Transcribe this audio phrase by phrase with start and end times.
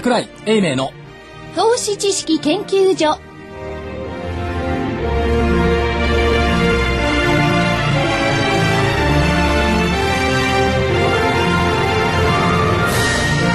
[0.00, 0.92] 桜井英明の
[1.54, 3.20] 投資知識研究所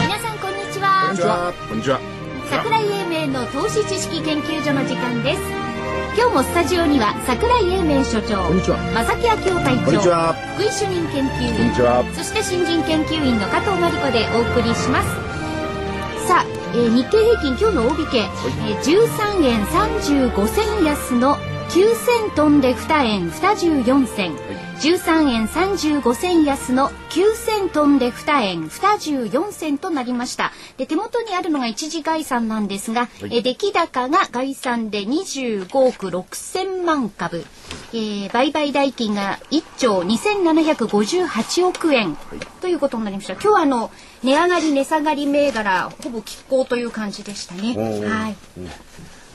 [0.04, 1.52] 皆さんこんにちはこんにちは。
[1.68, 2.00] こんにちは。
[2.52, 5.42] 桜井英明の投資知識研究所の時間です
[6.16, 12.06] 今日もスタジオには桜井英明所長こんにちは正木明夫会こんにちは長福井主任研究員こんにちは。
[12.14, 15.25] そして新人研究員の加藤真理子でお送りします。
[16.76, 21.38] えー日経平均今日の大引け、えー13円35銭安の
[21.70, 24.34] 9000トンで2円24銭。
[24.80, 30.52] 13円35銭安の9000トンで2円24銭となりました。
[30.78, 37.46] で、手元にあるのが一時概算なんですが、えー出来高が概算で25億6000万株。
[37.94, 42.18] えー売買代金が1兆2758億円
[42.60, 43.34] ということになりました。
[43.34, 43.92] 今日はあの
[44.24, 47.76] 値上がり値下がり銘柄ほぼ拮抗という感じでしたね。
[48.10, 48.36] はい。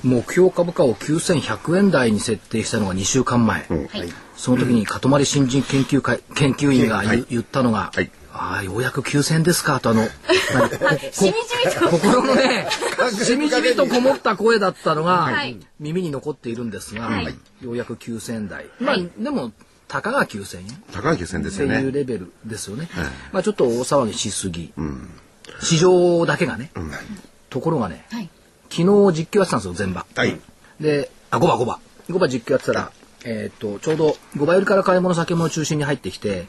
[0.02, 4.08] 目標株価を9100円台に設定したのが2週間前、はい。
[4.36, 10.02] その時にかとまり新人研究会研究員が言,、はい言ったのが、はいああようやく9000円ですかとあの
[10.54, 11.32] 何こしみじ
[11.66, 11.88] みと。
[11.90, 12.68] 心のね
[13.12, 17.24] しみじみとこもった声だったのが、はい耳に残っているんですが、はい
[17.60, 19.52] ようやく9000円台、まあはいでも
[19.88, 21.92] たかが9000円高い決戦でっていうすよね。
[21.92, 22.88] レベルですよね。
[23.32, 24.72] まあちょっと大騒ぎしすぎ。
[25.60, 26.70] 市場だけがね。
[27.50, 28.30] ところがね、はい。
[28.70, 30.06] 昨日実況やってたんですよ、全場。
[30.14, 30.40] はい。
[30.80, 31.80] で、あ、5場5場。
[32.08, 32.92] 5場実況やってたら、
[33.24, 36.46] えっ、と、ちょうど5場売りから買い物先物中心に入ってきて、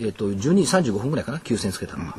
[0.00, 2.16] えっ、と、12時35分ぐらいかな、9000つけたのが。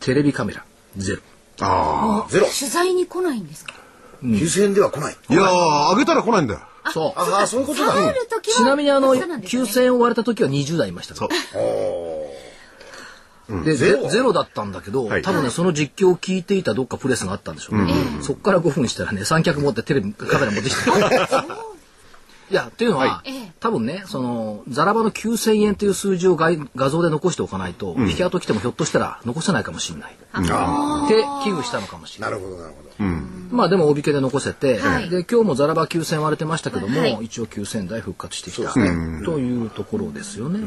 [0.00, 0.64] テレビカメラ、
[0.96, 1.22] ゼロ。
[1.60, 2.46] あゼロ。
[2.46, 3.74] 取材に来ないんですか
[4.22, 5.16] ？9000円では来ない。
[5.28, 5.32] あ。
[5.32, 6.60] いやー、上げたら来ないんだよ。
[6.92, 7.20] そう。
[7.20, 7.94] ああ、そういうことだ。
[8.42, 11.14] ちなみにあの、そうなんですね9000円を割れた時は20代いました。
[11.14, 11.28] そう。
[13.48, 14.08] でゼゼロ。
[14.08, 15.22] ゼロだったんだけど、はい。
[15.22, 20.90] 多分ねその実況を聞いていたどっかプレスがあったんでしょうね、そっから5分したらね三脚持ってテレビカメラ持ってきて。
[22.50, 23.52] いやっていうのは、ええ。
[23.58, 30.12] 多分ねそのザラバの9000円という数字を画画像で残しておかないと、引き跡来てもひょっとしたら残せないかもしれない。
[30.12, 30.42] っ
[31.08, 33.56] て危惧したのかもしれなないるほど、なるほど。
[33.56, 35.08] まあでも大引けで残せて、はい。
[35.08, 37.18] で今日もザラバ9000割れてましたけども、はい。
[37.22, 38.90] 一応9000台復活してきた、そうで
[39.24, 40.60] というところですよね、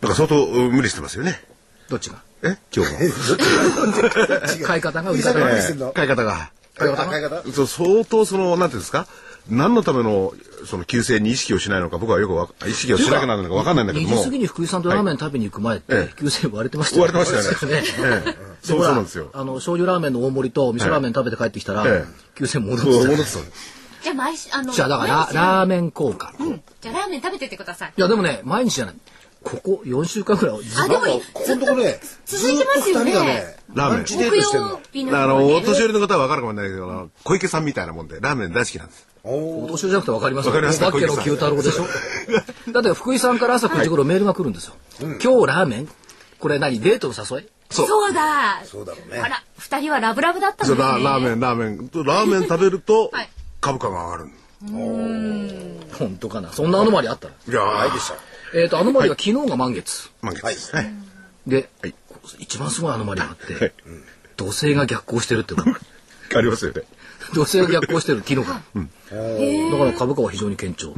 [0.00, 1.44] なんか相当うん無理してますよね。
[1.90, 2.22] どっちが？
[2.42, 2.56] え？
[2.74, 2.98] 今日も。
[4.66, 5.92] 買い方が売りさ方が？
[5.92, 6.24] 買い方。
[6.24, 6.50] が。
[6.76, 7.06] 買い方？
[7.06, 7.42] 買い方？
[7.52, 9.06] そう相当その、なんていうんですか？
[9.50, 10.32] 何のための、
[10.66, 14.16] その、急性に意識をしないのか、僕はよくわ意識をしなきゃならないのかわかんないんだけど2も。
[14.18, 17.80] 時過ぎに福井さんとラーメン食べに行く前って、ええ9000割れてました割れてましたよね。
[17.82, 17.84] ね。
[17.98, 18.36] ええ。
[18.62, 19.30] そうなんですよ。
[19.32, 22.04] あの醤油ラーメンの大盛りと味噌ラーメン食べて帰ってきたら、え
[22.36, 23.44] 9000戻ってそう、た戻ってたの
[24.02, 24.72] じゃあ毎週あの。
[24.72, 26.42] じゃあだからラーメン効果、い
[26.80, 27.92] じゃあラーメン食べてってください。
[27.96, 28.94] やでもね毎日じゃない
[29.42, 31.02] ここ4週間ぐらいずっあでも
[31.32, 33.12] ここのとこね、続いてますよね。
[33.12, 33.96] ラーメン。
[33.96, 34.80] ランチデートしてんの。
[34.92, 39.06] 日のあの、お年寄りの方はわかるかもしれないけど、あの小池さんみたいなもんで、ラーメン大好きなんです。
[39.22, 41.84] お年寄りじゃなくて分かりますわかりますお化けの九太郎でしょ。
[42.72, 45.88] だって福井さんから朝9時頃メールが来るんですよ、今日ラーメン？
[46.38, 46.80] これ何？
[46.80, 47.48] デートの誘い？
[47.70, 47.86] そう。
[47.86, 48.62] そうだ。
[48.64, 49.20] そうだろうね。
[49.20, 50.74] あら、二人はラブラブだったんね。
[50.76, 51.90] ララーメン、ラーメン。
[52.04, 53.28] ラーメン食べると はい、
[53.60, 54.30] 株価が上がる。
[55.98, 56.52] 本当かな？
[56.52, 57.34] そんなアノマリあったの？
[57.48, 57.78] いやー。
[57.78, 58.14] ないでした。
[58.54, 60.42] えっ、とアノマリが昨日が満月、満月。
[60.42, 60.74] です。
[60.74, 60.92] はい。
[61.46, 61.94] で、はい。
[62.38, 63.72] 一番すごいアノマリがあって、はい。
[64.36, 65.74] 土星が逆行してるっていうの
[66.36, 66.82] ありますよね。
[67.34, 68.62] 土星が逆行してる昨日か
[69.12, 69.20] ら、
[69.70, 70.94] だから株価は非常に堅調、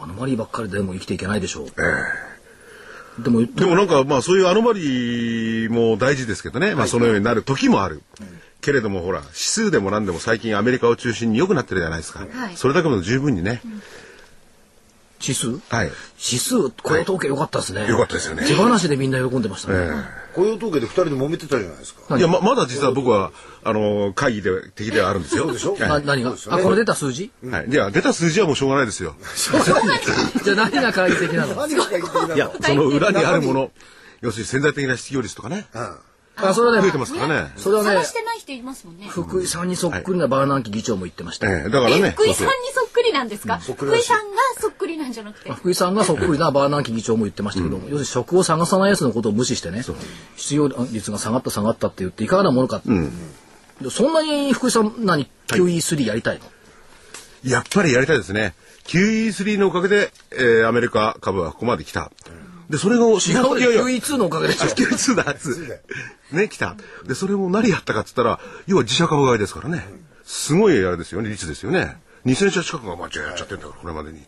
[0.00, 8.02] アノマリーばっかりでも生きていけないでしょう、でもでもなんかまあそういうアノマリも大事ですけどね、まあそのようになる時もある。
[8.60, 12.20] けれどもほら指数でも何でも最近アメリカを中心に良くなってるじゃないですか。
[12.20, 12.56] はい。
[12.56, 13.60] それだけでも十分にね。
[15.26, 15.90] 指数はい。
[16.18, 18.46] 指数雇用統計良かったですね、良かったですよね。
[18.46, 19.90] 手放しでみんな喜んでましたね、
[20.34, 22.16] 雇用統計で二人で揉めてたじゃないですか。
[22.16, 23.32] いやままだ実は僕は
[23.62, 25.44] あの会議で敵ではあるんですよ。
[25.44, 25.76] そうでしょ？
[25.80, 27.30] あ何が、あこれ出た数字？
[27.50, 27.68] はい。
[27.68, 29.14] いや出た数字はもうしょうがないですよ。
[30.44, 31.54] じゃあ何が懐疑的なの？
[31.54, 32.34] 何が会議的なの？
[32.34, 33.70] いやその裏にあるもの、
[34.20, 35.66] 要するに潜在的な失業率とかね、
[36.36, 37.52] あそれはね増えてますからね。
[37.56, 39.06] それはね探してない人いますもんね。
[39.08, 42.10] 福井さんにそっくりなバーナンキ議長も言ってました、ええだからえね。
[42.10, 43.58] 福井さんにそっくりなんですか？
[43.58, 45.52] 福井さんがそっくりなんじゃなくて。
[45.52, 49.82] 福井さんがそっくりなバーナンキ議長も言ってましたけど、要するに職を探さないやつのことを無視してね
[50.36, 52.88] 失業率が下がった下がったって言っていかがなものかって、
[53.80, 56.44] でそんなに福井さん何 QE3 やりたいの、
[57.44, 58.54] やっぱりやりたいですね。
[58.84, 62.10] QE3 のおかげで、えーアメリカ株はここまで来た。
[62.74, 65.80] で、それが、違ういやいや QE2 のおかげでしょ QE2 だ、つ
[66.32, 66.74] ね、来た。
[67.06, 69.86] で、それも何やったかっつったら、要は自社株買いですからね。
[70.24, 71.96] すごいあれですよね、率ですよね。
[72.26, 74.20] 2000社近くがまあやっちゃってんだから、これまでに。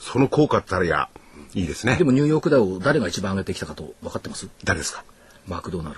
[0.00, 1.08] その効果ったら、いや、
[1.54, 1.94] いいですね。
[1.94, 2.02] で。
[2.02, 4.48] もニューヨークダウ誰が一番上げてきたかと分かってます？
[4.64, 5.04] 誰ですか？
[5.46, 5.96] マクドナル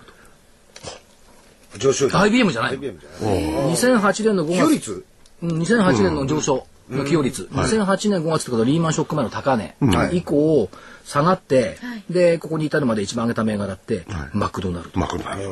[1.78, 2.18] 上昇率。
[2.18, 3.40] IBM じゃない IBM じゃない。
[3.74, 5.04] 2008年の5月。
[5.42, 9.76] うん2008年の上昇の寄与率、2008年5月ってことはリーマンショック前の高値
[10.12, 10.68] 以降
[11.04, 11.78] 下がって、
[12.10, 15.50] でここに至るまで一番上げた銘柄って、マクドナルド、マクドナルド。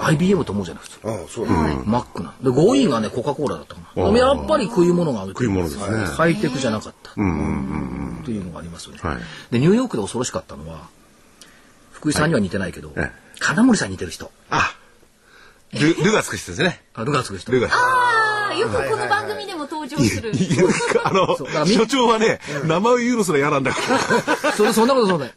[0.00, 1.46] IBM と思うじゃない普通、ああそう。
[1.46, 4.18] だねマックなで5位がねコカ・コーラだったかな。
[4.18, 6.04] やっぱり食い物がある食い物ですね。
[6.04, 7.24] ハイテクじゃなかった、とい
[8.38, 9.18] うのがありますよね、はい。
[9.52, 10.88] でニューヨークで恐ろしかったのは
[11.92, 13.12] 福井さんには似てないけど、ええ。
[13.38, 14.32] 金森さんに似てる人。
[14.50, 14.74] あ
[15.72, 16.82] ルルがつく人ですね。
[16.94, 18.25] あルガつく人ルがああ
[18.58, 20.64] よくこの番組でも登場するいや
[21.04, 21.36] あの
[21.66, 23.78] 所長はね名前を言うのすら嫌なんだか
[24.42, 25.32] ら それそんなことそうだよ。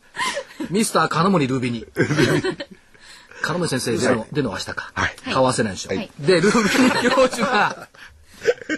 [0.70, 1.86] ミスター金森ルービニ。
[3.42, 4.92] 金森先生での、での明日か。
[4.94, 5.90] はい顔合わせないでしょ。
[5.90, 7.88] はいで、ルービニ教授が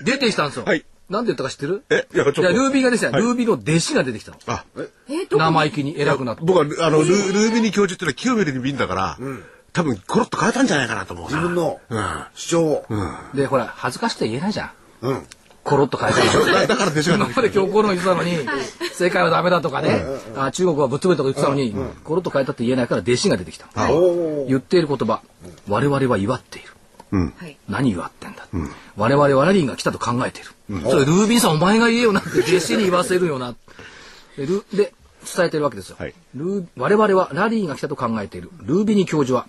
[0.03, 0.65] 出てきたんですよ。
[0.65, 1.83] はいなんで言ったか知ってる？
[1.89, 4.37] えいやちょっとルービーがですね、はいルービーの弟子が出てきたの。
[4.47, 4.87] あえ
[5.29, 6.41] 生意気に偉くなって。
[6.45, 9.17] 僕はあのルルービニ教授ってのは清めるに瓶だから
[9.73, 12.23] 多分コロッと変えたんじゃないかなと思う自分のうん。
[12.33, 12.85] 主張を。
[13.33, 14.71] で、ほら、恥ずかしくて言えないじゃん。
[15.01, 15.27] うん。
[15.63, 16.45] コロッと変えたの。
[16.45, 18.37] だ だから弟子が今まで強硬論言ってたのに、
[18.93, 20.03] 世界はダメだとかね、
[20.35, 23.67] あ中国はぶっ潰れたとか言ってたのに、コロッと変えたって言えないから弟子が出てきた。
[24.47, 25.21] 言っている言葉、
[25.67, 26.69] 我々は祝っている。
[27.11, 27.57] はい。
[27.69, 28.47] 何祝ってんだ、
[28.97, 30.49] 我々はラリーが来たと考えている、
[30.89, 33.53] それルービンさんお前が言えよなって弟子に言わせるよな。
[34.37, 34.93] でルで
[35.35, 36.13] 伝えてるわけですよ、はい。
[36.35, 38.49] ルー我々はラリーが来たと考えている。
[38.61, 39.45] ルービニ教授は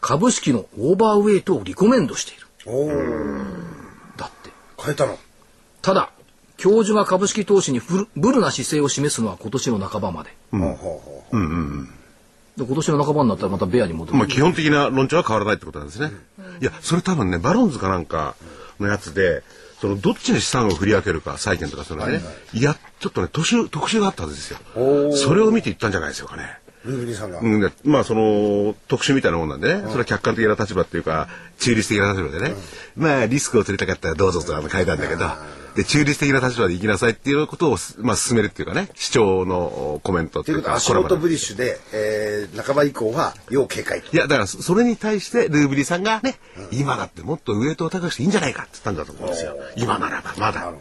[0.00, 2.46] 株式のオーバーウェイトをリコメンドしている。
[2.66, 2.88] おお
[4.16, 4.50] だって。
[4.78, 5.18] 変えたの？
[5.82, 6.10] ただ
[6.56, 10.30] 教授が株式投資にブルブルな姿勢を示すのは今年の半ばまで。
[10.50, 11.88] ほうほうほう
[12.56, 16.10] で今年の半ばになったらまたベアに戻る、まあ基本的な論調は変わらないってことなんですね。
[16.62, 18.34] いや、それ多分ね、バロンズかなんか
[18.80, 19.42] のやつで、
[19.82, 22.22] そのどっちに資産を振り分けるか、債券とかそれね、
[22.54, 24.58] いや、ちょっとね、特集、特集があったはずですよ。
[25.12, 26.58] それを見て言ったんじゃないですよかね。
[26.86, 27.40] ルービニさんが。
[27.40, 31.28] うん、でまあその特集みたいなもんなんでね、それは客観的な立場っていうか
[31.58, 32.54] 中立的な立場でね、
[32.96, 35.26] まあリスクを取りたかったらどうぞとあの書いたんだけど、
[35.74, 44.16] で中立的な立場で行きなさいっていうことをすまあ進めるっていうかね、主張のコメントってといことはいううか、足元ブリッシュで、えー、半ば以降は要警戒と。
[44.16, 46.36] いや、だからそそれに対してルーブリさんがね、
[46.72, 49.56] 今だってもっとウエイトを高くしていいんじゃないかって言ったんだと思うんですよ。
[49.76, 50.72] 今ならばまだ。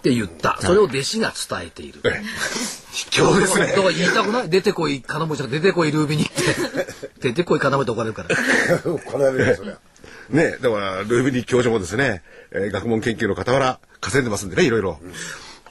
[0.00, 0.56] って言った。
[0.60, 2.22] それを弟子が伝えている、ええ。
[2.92, 3.66] 卑怯ですね。
[3.66, 3.72] だ。
[3.74, 4.48] から言いたくない？
[4.48, 5.02] 出てこい。
[5.02, 6.32] 金持ちが出てこいルービニって。
[7.20, 8.78] 出てこい金持ちと怒られるから。
[8.80, 9.78] これはねそりゃ。
[10.30, 14.98] ね、だからルーブリ教授もですね、えー学問研究の傍ら稼いでますんでね、いろいろ。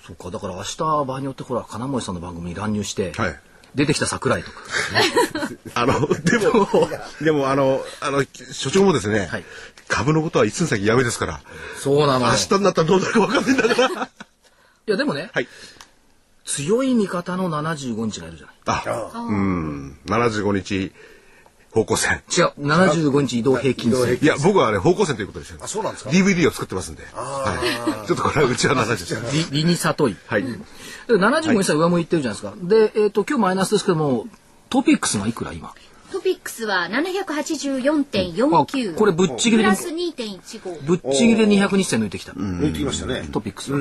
[0.05, 3.39] そっかだから明日場合によってほら金森さんの番組に乱入して、はい
[3.75, 4.57] 出てきた桜井とか
[5.75, 6.89] あの、でも、
[7.21, 9.45] でも、あの、あの、所長もですね、はい。
[9.87, 11.41] 株のことはいつの先やめですから、
[11.77, 12.31] そうなのよ。
[12.31, 14.03] 明日になったらどうなるか分かんないんだから。
[14.87, 15.47] いやでもね、はい。
[16.45, 18.55] 強い味方の75日がいるじゃない。
[18.65, 20.91] あ、うん、75日
[21.71, 22.21] 方向線。
[22.35, 22.51] 違う。
[22.59, 24.17] 75日移動平均線。
[24.21, 25.51] いや、僕はあれ方向線ということです。
[25.51, 25.59] よ。
[25.61, 27.03] あそうなんですか？DVD を作ってますんで。
[27.13, 27.59] は
[28.03, 28.07] い。
[28.07, 29.15] ちょっとこれはうちは70です。
[29.51, 30.43] リリニサトイ、はい。
[30.43, 30.49] で
[31.07, 32.61] 75日線上向いてるじゃないですか。
[32.61, 34.27] で、えー、と今日マイナスですけども
[34.69, 35.73] トピックスがいくら今？
[36.11, 43.27] トピックスはあ784.49これぶっちぎりでプラス2.15ぶっちぎりで200日線抜いてきた、抜いてきましたね。
[43.31, 43.79] トピックスは、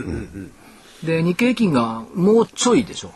[1.02, 3.14] で日経平均がもうちょいでしょ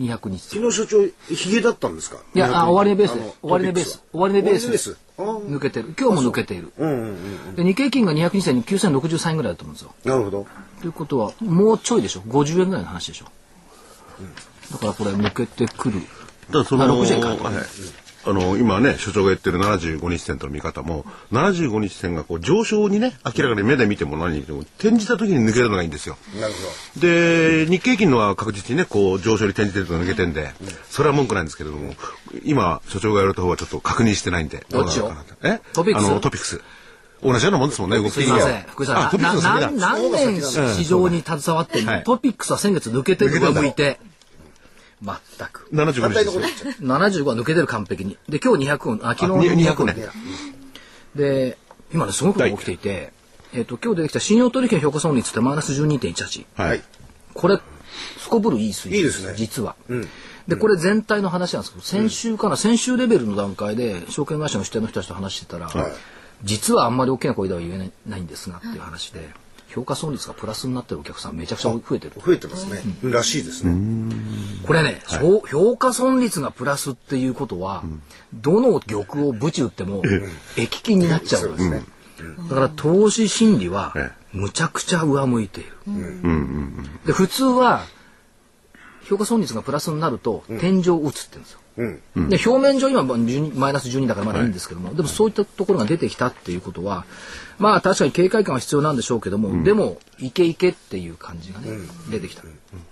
[0.00, 0.38] 200日。
[0.38, 2.16] 線昨日所長ヒゲだったんですか？
[2.34, 4.02] いやあ終値ベース終値ベース。
[4.12, 5.94] 終値ベース抜けてる。
[5.98, 6.86] 今日も抜けている、う。
[6.86, 7.12] んうんう
[7.52, 9.94] んで日経平均が200日線に9063円ぐらいだと思うんですよ。
[10.04, 10.46] なるほど。
[10.80, 13.26] ということはもうちょいでしょ？50円ぐらいの話でしょ、
[14.72, 16.00] だからこれ抜けてくる。
[16.48, 17.28] だからその、あ60円か。
[17.28, 17.54] はい
[18.26, 26.18] あの、今ね、所長が言ってる75日線との見方も、75日線がこう上昇にね、明らかに目で見ても何見ても、転じた時に抜けるのがいいんですよ。
[26.38, 30.52] なるほで、日経平均のは確実にね、こう上昇に転じてると抜けてんで、
[30.90, 31.94] それは文句ないんですけれども、
[32.44, 34.66] 今、所長が言われた方はちょっと確認してないんで。
[34.68, 35.06] どっちを？
[35.06, 35.60] うなのかなえ？
[35.72, 36.06] トピックス？
[36.06, 36.60] あの、トピックス。
[37.22, 39.10] 同じようなもんですもんね、動き的にはすいません福井さ
[39.70, 39.76] ん。
[39.76, 44.00] 何年市場に携わってトピックスは先月抜けてる上向いて
[45.02, 45.14] 全
[45.48, 45.68] く。
[45.72, 48.18] 75反対の日ですねこと言っちゃう75は抜けてる完璧に。
[48.28, 50.12] で今日200あ昨日あ200 200抜けた
[51.14, 51.58] で。
[51.92, 53.12] 今ねすごくことが起きていて、
[53.52, 56.82] えっと今日出てきた信用取引の評価損率ってマイナス12.18はい。
[57.34, 57.58] これ
[58.18, 59.34] すこぶるいい水準いいですね。
[59.36, 59.74] 実は、
[60.46, 65.92] でこれ全体の話なんですけど先週かな、先週レベルの段階で証券会社の支店の人たちと話してたら、はい。
[66.44, 69.28] 実はあんまり大きな声では言えないないんですがっていう話で、
[69.72, 72.14] 評価損率がプラスになってるお客さんめちゃくちゃ増えてる。
[72.24, 72.82] 増えてますね。
[73.04, 74.14] らしいですね。
[74.66, 77.84] これね、評評価損率がプラスっていうことは、
[78.34, 80.02] どの玉をブチ打っても
[80.56, 81.84] 益金になっちゃうんですね。
[82.48, 85.70] だから投資心理はえむちゃくちゃ上向いている。
[87.06, 87.84] で普通は
[89.04, 91.59] 評価損率がプラスになると天井を打つって言うんですよ。
[91.76, 97.06] で表面上今まあ12マイナス12だからまだいいんですけども、でもそういったところが出てきたっていうことは
[97.58, 101.68] まあ確かに警戒感は必要なんでしょうけども、でもいけいけっていう感じがね、
[102.10, 102.42] 出てきた、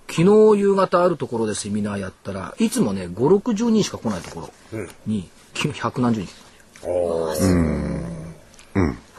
[0.08, 5.28] 昨日夕方あるところでセミナーやったらいつもね560人しか来ないところに、
[5.75, 6.30] 百何十人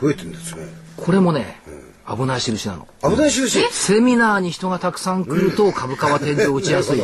[0.01, 0.67] 増えてるんですね。
[0.95, 1.61] これもね、
[2.07, 2.87] 危ない印なの。
[3.03, 3.61] 危ない印。
[3.71, 7.03] セミナーに人がたくさん来ると株価は天井打ちやすい。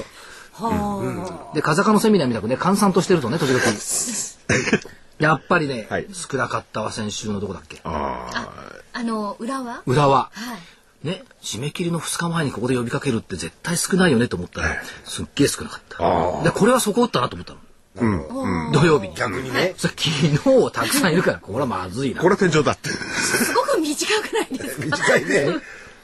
[1.53, 3.62] で、風上のセミナーみたくね、閑散としてるとね、時々。
[5.19, 7.79] やっぱりね、はい少なかったわ、先週のどこだっけ。
[7.83, 9.81] あの裏は？
[9.85, 10.17] 浦和。
[10.17, 10.29] は
[11.03, 16.43] いね、締め切りの2日前にここで呼びかけるって絶対少ないよねと思ったら、すっげえ少なかった。
[16.43, 17.53] で、これはそこ打ったなと思った
[18.01, 18.71] の。
[18.74, 19.15] 土曜日に。
[19.15, 19.75] 逆にね。
[19.77, 20.39] 昨日
[20.74, 22.21] たくさんいるから、これはまずいな。
[22.21, 22.89] これは天井だって。
[22.89, 24.97] すごく短くないですか？
[24.97, 25.47] 短いね。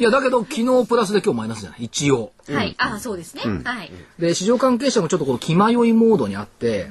[0.01, 1.83] いや、だけど昨日プラスで今日マイナスじゃない？
[1.83, 2.31] 一応。
[2.49, 2.73] はい。
[2.79, 3.91] あそうですね、はい。
[4.17, 6.89] で市場関係者もちょっとこの気迷いモードにあって、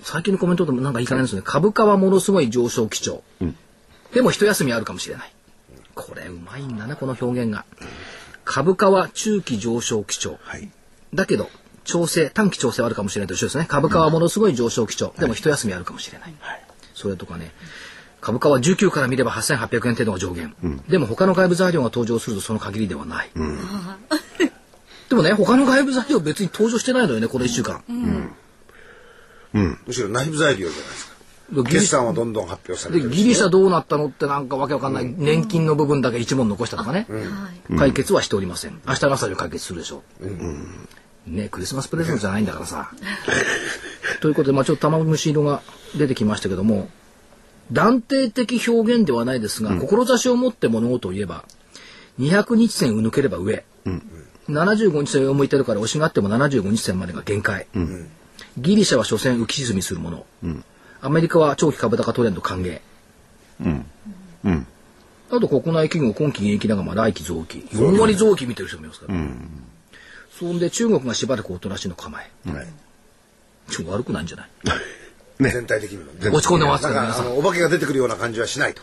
[0.00, 1.42] 最近のコメントでもなんかいいかないですね。
[1.44, 3.22] 株価はものすごい上昇基調、
[4.14, 5.32] でも一休みあるかもしれない。
[5.94, 7.66] これうまいんだなこの表現が。
[8.46, 10.70] 株価は中期上昇基調、はい。
[11.12, 11.50] だけど
[11.84, 13.66] 調整短期調整はあるかもしれないと一緒ですね。
[13.68, 16.34] 株価はものすごい上昇基調、でも一休みあるかもしれない、
[16.94, 17.52] それとかね
[18.20, 20.54] 株価は19から見れば8800円程度が上限、
[20.88, 23.30] でも他の外部材料が登場するとその限りではない、
[25.08, 27.82] でもね他の外部材料別に登場してないのよねこの1週間、
[29.52, 31.18] むしろ内部材料じゃないですか。
[31.50, 33.10] でギリ決算はどんどん発表されてる。
[33.10, 37.06] しでギリシャどうなったのってなんかわけわかんない、年金の部分だけ一問残したとかね、
[37.78, 38.80] 解決はしておりません。
[38.86, 40.26] 明日の朝には解決するでしょう、
[41.30, 42.90] ねクリスマスプレゼントじゃないんだからさ。
[44.20, 45.62] ということで、まあ、ちょっと玉虫色が
[45.96, 46.88] 出てきましたけども
[47.72, 51.44] 断定的表現ではないですが、志を持って物事を言えば
[52.18, 53.64] 200日線を抜ければ上、
[54.48, 57.66] 75日線を向いてるから押しがあっても75日線までが限界、
[58.56, 60.26] ギリシャは所詮浮き沈みするもの、
[61.02, 62.80] アメリカは長期株高トレンド歓迎、
[65.30, 67.58] あと国内企業今期現役だがまあ来期増期。
[67.72, 69.14] 4割増期見てる人もいますから、
[70.38, 72.50] そんで中国がしばらくおとなしいの構え。
[72.50, 72.66] はい。
[73.70, 74.48] ちょっと悪くないんじゃない？
[75.40, 76.30] 全体的にもね。
[76.30, 78.82] 落ち込んでますから皆さんかあのお化けが出てくるような感じはしないと。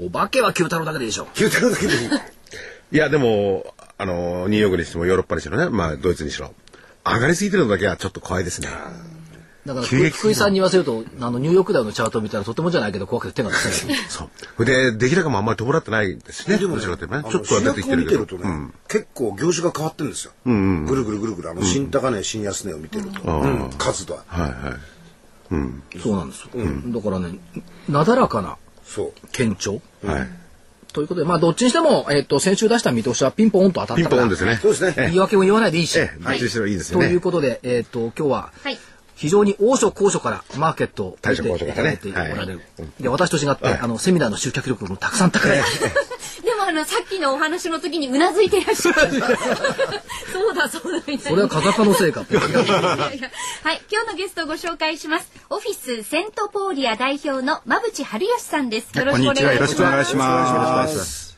[0.00, 2.08] お化けは九太郎だけでいいでしょ聞いてるだけでいい。
[2.92, 6.54] いや、でも、あの、ニューヨークにしてもヨーロッパにしろね、まあ、ドイツにしろ。
[7.04, 8.68] 上がりすぎてるのだけはちょっと怖いですね。
[9.66, 14.28] だから福井さんに言わせるとあのニューヨークダウのチャートを見たらとてもじゃないけど怖くて手が出せないそ
[14.58, 14.64] う。
[14.64, 16.58] で、出来高もあんまり伴ってないですしね。
[16.58, 17.22] どちらかというとね。
[17.30, 18.26] ちょっとは出てきてるけど。
[18.26, 20.32] 主役を見てるとね、結構業種が変わってるんですよ。
[20.44, 20.50] ぐ
[20.96, 24.91] るぐるぐるぐるあの新高値、新安値を見てると、うん数とははいはい。
[26.02, 26.50] そうなんですよ、
[26.86, 27.38] だからね
[27.88, 29.12] なだらかなそう。
[29.32, 30.28] 堅調はい。
[30.92, 34.56] ということでまあどっちにしても、えっと先週出した見通しはピンポーンと当たったピンポンですね。
[34.60, 34.94] そうですね。
[34.96, 37.20] 言い訳も言わないでいいし、ええ、どっちにしろいいですよというね。
[37.20, 38.78] ことで、えっ、と、今日は、はい
[39.14, 42.60] 非常に高所高所からマーケットを大所高所いからねただいておられる。
[43.00, 45.60] で、私と違って、あの、セミナーの集客力もたくさん高い。
[46.42, 49.10] でもあのさっきのお話の時にうなずいていらっしゃる
[50.32, 52.34] そうだそうだみたいなそれは風化のせいかって。
[52.34, 55.30] いやいやはい、今日のゲストをご紹介します。
[55.50, 58.98] オフィスセントポーリア代表の馬淵春吉さんです。
[58.98, 59.54] よろしくお願いします。
[59.54, 61.31] よろしくお願いします。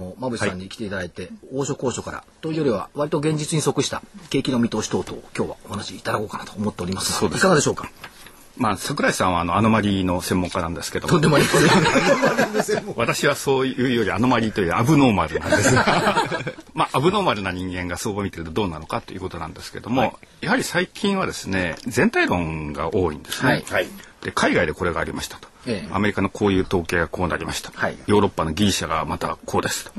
[0.00, 7.18] もう、馬淵さんに来ていただいて、大所高所から、というよりは、割と現実に即した景気の見通し等々を今日はお話しいただこうかなと思っておりますが。
[7.18, 7.88] そうですいかがでしょうか？
[8.56, 12.92] まあ桜井さんはあのアノマリーの専門家なんですけどもとんでもありません。
[12.96, 16.28] 私はそういうよりアノマリーというアブノーマルなんですが
[16.74, 23.48] まあアブノーマルな人間が相場を見てるとどうなのかということなんですけども、やはり最近はですね全体論が多いんですね。
[23.48, 23.88] はいはい。
[24.22, 29.92] で海外でこれがありましたと、ええアメリカのこういう統計がこうなりました、はいヨーロッパのギリシャがまたこうですと、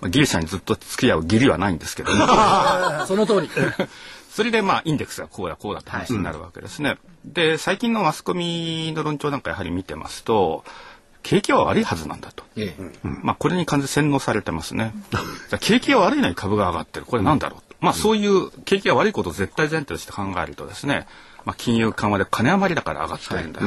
[0.00, 2.26] まあギリシャにずっと付き合う義理はないんですけども
[3.06, 3.50] その通り。
[4.32, 6.96] それでまあインデックスがこうだこうだって話になるわけですね。
[7.26, 10.64] で最近のマスコミの論調なんかやはり見てますと
[11.22, 12.44] 景気は悪いはずなんだと。
[12.56, 14.94] ええうんまあこれに完全に洗脳されてますね。
[15.60, 17.76] 景気が悪いのに株が上がってるこれなんだろうと。
[17.80, 21.06] まあそういう景気が悪いことを絶対前提として考えるとですね、
[21.44, 23.60] まあ金融緩和で金余りだから上がってるんだ。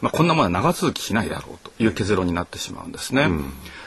[0.00, 3.28] まあこんなものは長続きしないだろうという結論になってしまうんですね。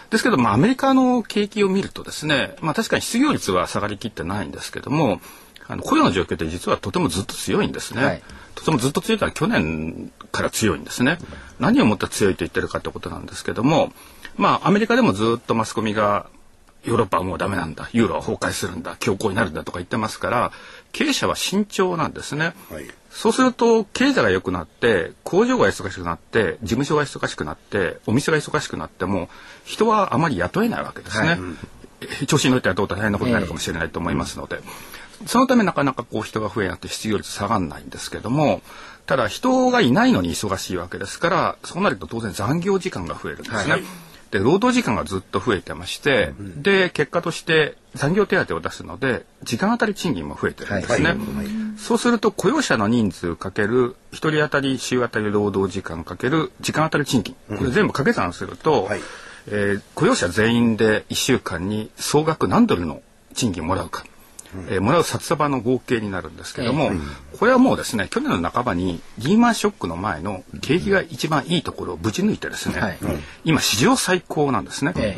[0.10, 5.22] ですけど、まあアメリカの景気を見るとですね、まあ確かに失業率は下がりきってないんですけども、
[5.68, 8.04] あの雇用の状況って実はとてもずっと強いんですね。
[8.04, 8.22] はい
[8.60, 11.18] とてもずっと強いのは去年から強いんですね。
[11.60, 13.94] 何をもって強いと言ってるかってことなんですけども、
[14.36, 16.28] まあアメリカでもずっとマスコミが
[16.84, 20.52] ヨーロッパはもうダメなんだ、ユーロは崩壊するんだ、強硬になるんだとか言ってますから、
[20.92, 22.54] 経営者は慎重なんですね。
[22.72, 22.86] はい。
[23.10, 29.30] そうすると経済が良くなって工場が忙しくなって事務所が忙しくなってお店が忙しくなっても
[29.66, 31.40] 人はあまり雇えないわけですね。
[32.02, 34.62] え調子に乗ってはどう大変なことになるかもしれないと思いますので、
[35.26, 38.62] そのためなかなかこう人が増えなくて失業率下がんないんですけども、
[39.06, 43.72] ただ人がいないのに忙しいわけですから、そうなると当然残業時間が増えるんですね。
[43.72, 43.84] はい
[44.32, 57.36] で労働時間がずっと増えてまして、うん、で結果として残業手当を出すので時間当たり賃金も増えてるんですね、はいはい、そうすると雇用者の人数かける1人当たり週当たり労働時間かける時間当たり賃金。
[57.48, 59.02] これ全部掛け算すると、はい、
[59.48, 63.02] えー、雇用者全員で1週間に総額何ドルの
[63.34, 64.04] 賃金もらうか
[64.70, 72.98] えー、もらう札束の合計になるんですけども、えー、これはもうですね去年の半ばにリーマンショックの前の景気が一番いいところをぶち抜いてですね、はい、
[73.44, 74.94] 今史上最高なんですね。
[74.96, 75.18] え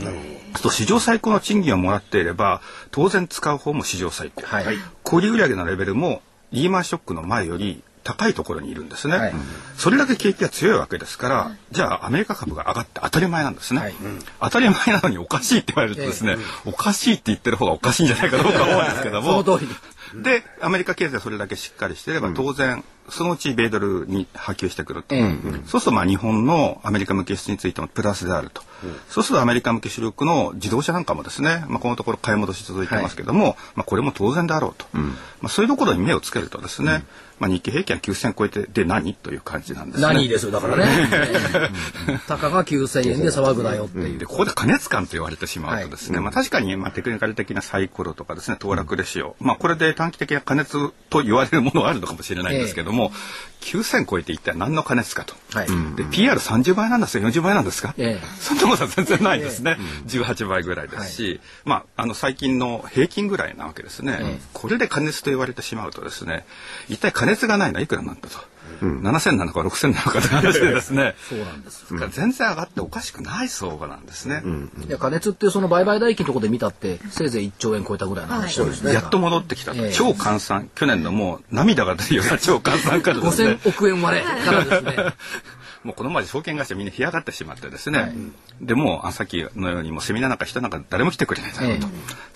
[0.54, 2.62] ー、と史上最高の賃金をもらっていれば
[2.92, 6.22] 当然使う方も史上最高、はい、小売売上のレベルも
[6.52, 9.34] リーマンショックの前より高いところにいるんですね、はい、
[9.78, 13.94] それだけ景気が強いわけですから、じゃあアメリカ株が上がって当たり前なんですね、はい、
[14.42, 19.44] 当たり前なのにおかしいって言われるとですね、えー、おかしいって言ってる方がおかしいんじゃないかどうか思うんですけども。
[19.44, 19.76] その通り。
[20.14, 28.68] でアメリカ経済それだけしっかりしていれば当然、そのうち米ドルに波及してくると、うんうん、そうするとまあ日本のアメリカ向け輸出についてもプラスであると、うん、
[29.10, 37.04] そうするとアメリカ向け主力の自動車なんかもですね、まあ、このところ買い戻し続いてますけども、はい、まあ、これも当然であろうと、うん、まあ、そういうところに目をつけるとですね、
[37.42, 40.08] まあ、日経平均は9000超えてで何という感じなんですね。
[40.08, 40.86] 何ですよだからね。
[42.28, 44.20] たかが9000円で騒ぐなよっていう。
[44.20, 55.36] でここで加熱感と言われてしまうとですね、はい、まあ、確かにまあテクニカル的なサイコロとかですね騰落レシオ、まあ、これで短期的な加熱と言われるものはあるのかもしれないんですけども、えー、9000超えて一体何の加熱かと。
[55.54, 55.74] はい、で
[56.06, 66.46] PR30 倍なんですよ40倍なんですか、えー、そんなことは全然ないですね、えー、18倍ぐらいですし、はい、まあ、あの最近の平均ぐらいなわけですね、えー、これで加熱と言われてしまうとですね
[66.88, 68.38] 一体加熱がないのはいくらなんだと。
[68.82, 71.16] うん、7000なのか6000なのかって話でですね。
[71.30, 83.60] そうなんです全然上がっておかしくない相場なんですね、うんいや加熱ってその売買代金のところで見たってせいぜい1兆円超えたぐらいの話ですね、やっと戻ってきた、えー、超換算去年のもう涙が出るような超換算からですね。
[83.64, 84.96] 5000億円割れからですね
[85.84, 88.14] もうこの前証券会社みんな干上がってしまってですね、はい、
[88.62, 91.90] でもさっきのようにもうセミナーなんか人なんか誰も来てくれないだろうと、え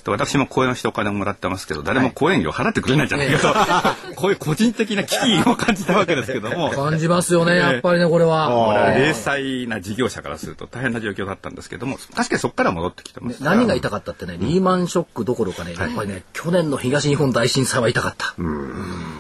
[0.05, 6.71] ー、私も講演してお金をもらってますけど誰も講演料払ってくれないんじゃないかと、はい、こういう個人的な危機を感じたわけですけども。
[6.75, 18.33] 感じますよねやっぱりねこれは、零細な事業者からすると大変な状況だったんですけども確かにそこから戻ってきてます、何が痛かったってねリーマンショックどころかね、やっぱりね去年の東日本大震災は痛かった。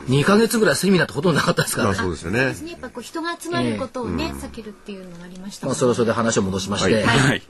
[0.07, 2.39] 2か月ぐらいセミナーってほとんどなかったですから、ね、そうですよね。
[2.39, 7.41] やっぱこう人が集まることをね、避けるっていうのがありました、まあ、それそれで話を戻しまして、はい、はい。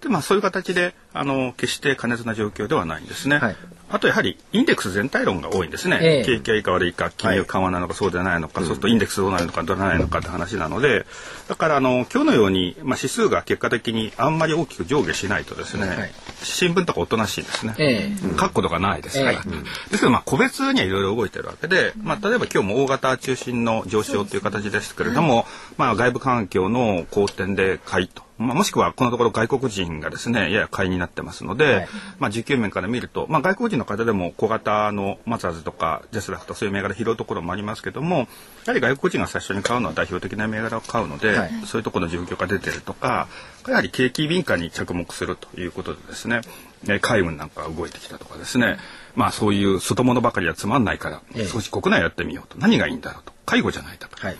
[0.00, 3.38] でまあ、そういう形であの決して過熱な状況ではないんですね。
[3.38, 3.56] はい、
[3.90, 5.98] あとやはりインデックス全体論が多いんですね。
[6.00, 11.06] えー、景気がいいか悪いか金融緩和なのかそうではないのか、はい、そうするとインデックスどうなるのかどうならないのかって話なので
[11.48, 17.74] だからあの今日のように、まあ、指数が結果的にあんまり大きく上下しないとですね、はい、新聞とかおとなしいですね。
[17.78, 19.32] えー、確固度がないですから。
[19.32, 28.26] えー、ですけどまあ個別にはいろいろ動いてるわけで、まあ、例えば今日も大型中心の上昇という形ですけれども、まあ、外部環境の好転で買いと。
[28.38, 38.24] まあ、もしくはこのところ外国人がですねやや買いになってますので、はい、まあ、需給面から見ると、まあ、外国人の方でも小型のマザーズとかジャスラフとそういう銘柄拾うところもありますけどもや
[38.66, 41.35] はり外国人が最初に買うのは代表的な銘柄を買うので、
[41.66, 43.28] そういうところの状況が出てるとか
[43.68, 46.40] やはり景気敏感に着目するということでですね
[47.00, 48.78] 海運なんかが動いてきたとかですね、
[49.14, 52.58] まあそういう外物ばかりはつまんないから、少し国内やってみようと。
[52.58, 53.36] 何がいいんだろうと。
[53.46, 54.36] 介護じゃないかと、はい、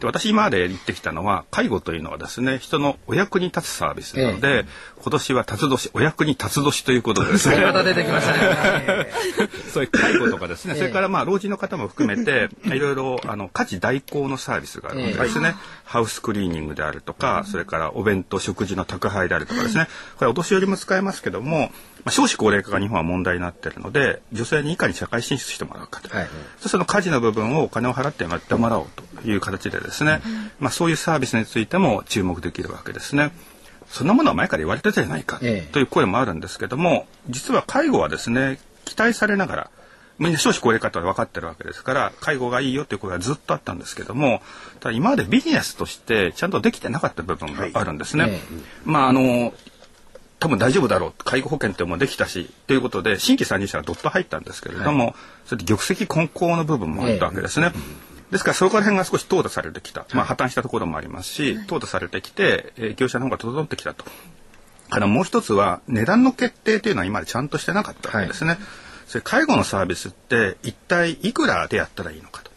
[0.00, 4.66] で私今まで言ってきたのは介護というのはですね人のお役に立つサービスなので、ええ、
[5.02, 7.60] 今年は辰年お役に立つ年ということでですね。
[7.60, 9.08] ま出てきましたね。
[9.70, 15.54] そういう介護とかですね、え、それからまあ老人の方も含めていろいろあの家事代行のサービスがあるんですね、
[15.84, 19.88] ハウスクリーニングであるとか、それからお弁当食事の宅配であるとかですね。
[20.16, 21.70] これお年寄りも使えますけども
[22.04, 28.86] まあ、少子高齢化が日本は問題になっているので女性にいかに社会進出してもらうかと、はい、その家事の部分をお金を払ってやってもらおう
[29.22, 30.22] という形でですね、
[30.58, 33.32] まあ、そういうサービスについても注目できるわけですね。
[33.88, 39.70] そんなものは前から言われてたじゃないかという声もあるんですけども、実は介護はですね期待されながら
[40.18, 44.42] みんな少子高齢化とは分かってるわけですから介護がいいよという声はずっとあったんですけども
[44.80, 48.24] ただ今までビジネスとしてちゃんとできてなかった部分があるんですね。
[48.24, 48.32] はい、
[48.84, 49.52] まああの
[50.40, 51.12] 多分大丈夫だろう。
[51.24, 55.14] 介護保険ってもできたしということで新規参入者がどっと入ったんですけれども、はい、
[55.46, 57.72] それで玉石混交の部分もあったわけですね。
[57.74, 64.04] ええ、ですからそこら辺が少し淘汰されてきた、まあ、破綻したところもありますし、はい、淘汰されてきて、えー、業者の方が整ってきたと。
[64.88, 68.52] からもう一つは値段の決定というのは今までちゃんとしてなかったわけですね。
[68.52, 68.58] はい、
[69.08, 72.48] それ介護のサービスって一体いくらでやったらいいのかと。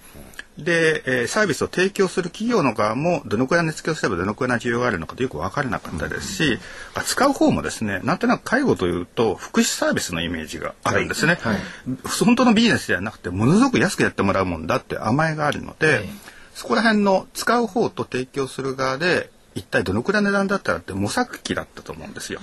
[0.58, 6.60] で、えーサービスを提供する企業の側もどのくらい熱狂すればどのくらいの需要があるのかとよく分からなかったですし、
[6.94, 11.40] あ使う方もですねなんとなく介護というと福祉サービスのイメージがあるんですね、
[12.26, 16.04] 本当のビジネスではなくてものすごく安くやってもらうもんだって甘えがあるので、
[16.54, 22.40] そこら辺の使う方と提供する側で一体どのくらいの値段だったらって模索期だったと思うんですよ。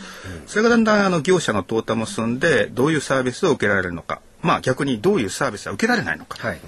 [0.47, 6.47] それがだんだんあの業者の淘汰も進んでどういうサービスを受けられるのかまあ逆にどういうサービスは受けられないのか。
[6.47, 6.61] はい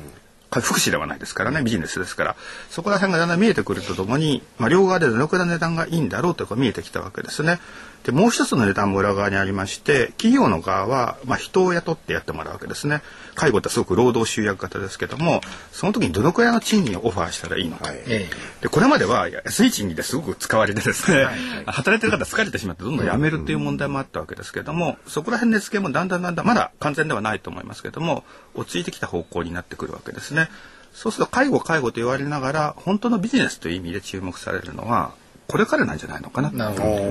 [0.59, 2.37] 福祉ではないですからねビジネスですから
[2.71, 7.61] そこら辺がだんだん見えてくるとともに、まあ、両側でどのくらいの値段がいいんだろうというのが見えてきたわけですね。
[8.05, 13.03] でもう一つの値段も裏側にありまして企業の側は、まあ、人を雇ってやってもらうわけですね。
[13.35, 15.41] 介護ってすごく労働集約型ですけども
[15.73, 17.91] その時にどのくらいの賃金をオファーしたらいいのか。
[17.93, 18.29] え
[18.63, 21.27] でこれまでは安い賃金ですごく使われてですね、
[21.67, 30.49] 働いてる方疲れてしまってどんどん辞めるっていう問題もあったわけですけども、そこら辺値付けもだんだんだんだんまだ完全ではないと思いますけども落ち着いてきた方向になってくるわけですね。
[30.93, 35.13] そうすると介護介護と言われながら本当のビジネスという意味で注目されるのは
[35.51, 36.53] これからなんじゃないのかな。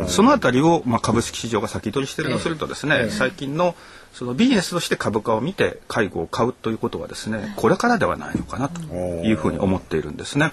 [0.07, 3.75] そのあたりを、まあ、株式市場が先取りしてるとするとですね、最近の
[4.13, 10.51] そのビジネスとして株価を見て介護を買うということはですねこれからではないのかなというふうに思っているんですね。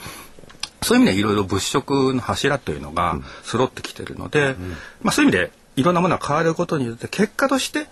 [0.82, 4.56] そういう意味でいろいろ物色の柱というのが揃ってきているので、
[5.02, 7.86] まあ、そういう意味でいろんなものが変わることによって結果として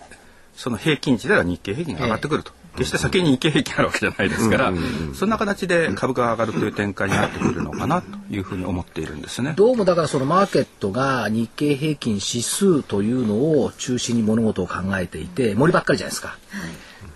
[0.55, 2.51] その平均値では日経平均が上がってくると。
[2.75, 4.73] 決して先に日経平均あるわけじゃないですから、
[5.13, 9.53] そんな形で株価が上がるという展開になってくるのかなというふうに思っているんですね。
[9.55, 16.37] どうもだからそのマーケットが日経平均指数というのを中心に物事を考えていて森ばっかりじゃないですか。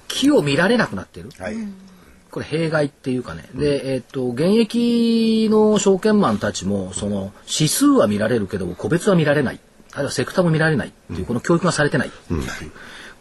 [0.07, 1.29] 木を見られなくなってる。
[1.37, 1.55] はい。
[2.31, 3.45] これ弊害っていうかね。
[3.55, 9.59] で、えっ、と、現役の証券マンたちも、その、指数は見られるけども、個別は見られない。
[9.93, 12.11] あるいはセクターも見られないっていう、この教育がされてない。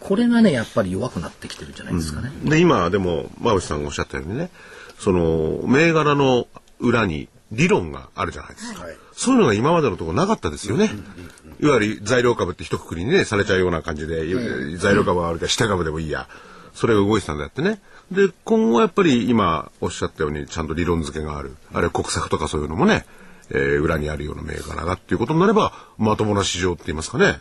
[0.01, 2.33] これがね、やっぱり弱くなってきてるんじゃないですかね。
[2.45, 4.51] で、今、でも、馬渕さんがおっしゃったようにね、
[4.99, 6.47] その、銘柄の
[6.81, 8.85] 裏に理論があるじゃないですか。
[8.85, 10.93] はいそういうのが今までのところなかったですよね。
[11.61, 14.25] いわゆる材料株って一括りにね、されちゃうような感じで、
[14.77, 16.29] 材料株はあるか下株でもいいや。
[16.73, 17.81] それが動いてたんだってね。
[18.13, 21.57] で、今後やっぱり今おっしゃったようにちゃんと理論付けがある。
[21.73, 23.07] あるいは国策とかそういうのもね、
[23.51, 27.41] えー裏にあるような銘柄がっていうことになれば、まともな市場って言いますかね。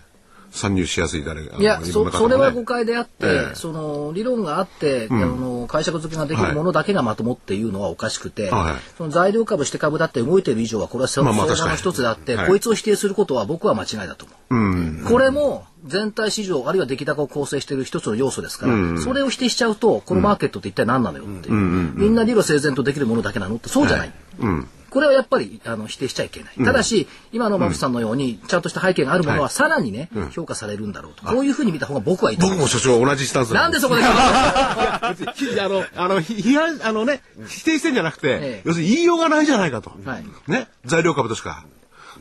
[0.58, 1.58] 参入しやすい誰が。
[1.58, 3.56] いやそそれは誤解であって、ええ。
[3.56, 12.48] その理論があって、あの解釈付けができるものだけがまともっていうのはおかしくて、はいその材料株して株だって動いてる以上はこれは相まあまあ相場の一つであって、はい。
[12.48, 15.06] こいつを否定することは僕は間違いだと思う。
[15.06, 24.12] これも全体市場あるいは出来高を構成している一つの要素ですから、それを否定しちゃうとこのマーケットって一体何なのよっていう、みんな理路整然とできるものだけなのってそうじゃない。
[24.89, 26.63] これはやっぱりあの否定しちゃいけない。
[26.63, 31.26] ただし、今の馬渕さんのように、ちゃんとした背景があるものはさらにね、評価されるんだろうと。
[31.26, 32.58] こういうふうに見た方が僕はいいと思う。
[32.58, 35.15] 僕も所長同じスタンスなんでそこで あ
[35.69, 39.91] の、あの、ひ批判、あのね、否定してんじゃなくて、ええ要するに言いようがないじゃないかと。
[40.06, 41.65] はいね、材料株としか。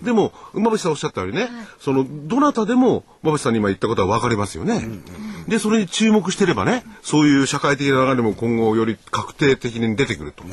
[0.02, 1.48] でも、馬渕さんおっしゃったようにね、
[1.80, 4.82] その、どなたでも、馬渕さんに今言ったことは分かりますよね。
[5.48, 10.44] で、それに注目してればね、そういう社会的な流れも今後より確定的に出てくると。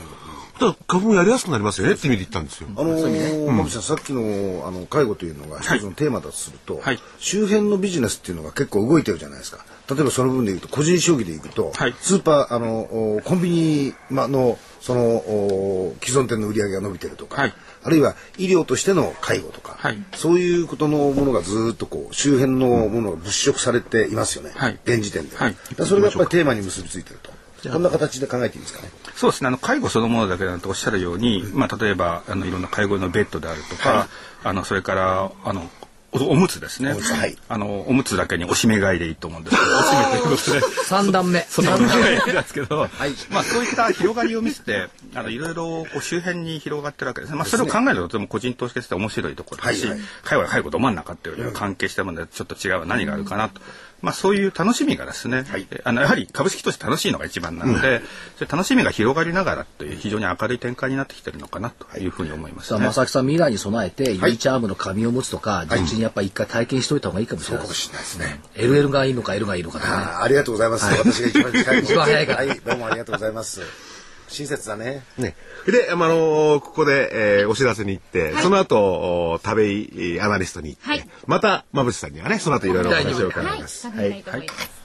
[0.63, 2.69] だから株もやりやすくなりますよねって意味で言ったんですよ。
[2.76, 6.99] あのー、馬渕さん、さっきのあの介護というのが一つのテーマだとすると、はい。
[7.19, 9.65] 周辺のビジネスっていうのが結構動いてるじゃないですか。
[9.89, 11.95] 例えばその分で言うと個人消費でいくと、はい。
[11.99, 12.82] スーパーあの
[13.17, 17.54] おコンビニまのそのお既存店の売り上げが伸びてるとか、はい。
[17.84, 19.97] あるいは医療としての介護とか、はい。
[20.15, 24.80] そういうことのものがずっとこう周辺のものが物色されていますよね、はい。
[24.86, 25.52] 現時点で、は。
[25.86, 27.32] それがやっぱりテーマに結びついてると
[27.69, 28.89] こんな形で考えていいですかね？
[29.15, 34.08] そうですねあの介護そのものだけだとおっしゃるように、まあ、例えばあのいろんな介護のベッドであるとか、
[34.43, 35.69] あのそれからあの
[36.15, 41.45] おおむつですねおむつはいあのおむつだけにおしめ買いでいいと思うんですけどおしめということで 三段目。
[41.49, 42.34] 三段目。
[42.34, 42.89] ですけど、
[43.32, 47.38] まあそういった広がりを見せて、あのいろいろこう周辺に広がってるわけですね。
[47.38, 53.62] まあそれを考えるととても個人投資家として面白いところだし、はいはい介護は介護ど真ん中っていうよりは関係したものでちょっと違う何があるかなと。
[54.04, 58.02] まあそういう楽しみがですね、えあのやはり株式投資楽しいのが一番なので、
[58.36, 62.86] それ楽しみが広がりながらという非常に明るい展開になってきてるのかなというふうに思いますさあ、ね。
[62.88, 67.88] 正木さん未来に備えて、ユニチャームの紙を持つとか、地道にやっぱり一回体験しといた方がいいかもしれないです。
[67.88, 68.82] かもしれないですね。
[68.82, 69.86] LL がいいのか L がいいのかね。
[69.88, 70.86] ありがとうございます。
[70.86, 73.93] 私が一番近い一番早いからはい、どうもありがとうございます。
[74.28, 75.04] 親切だね。
[75.18, 75.36] ね。
[75.66, 83.88] で、あのここで、えーお知らせに行って、その後、お田部井アナリストに行って、はいまた馬渕さんにはね、その後いろいろお話を伺はいい、ます。
[83.88, 84.84] 伺いたいと思います。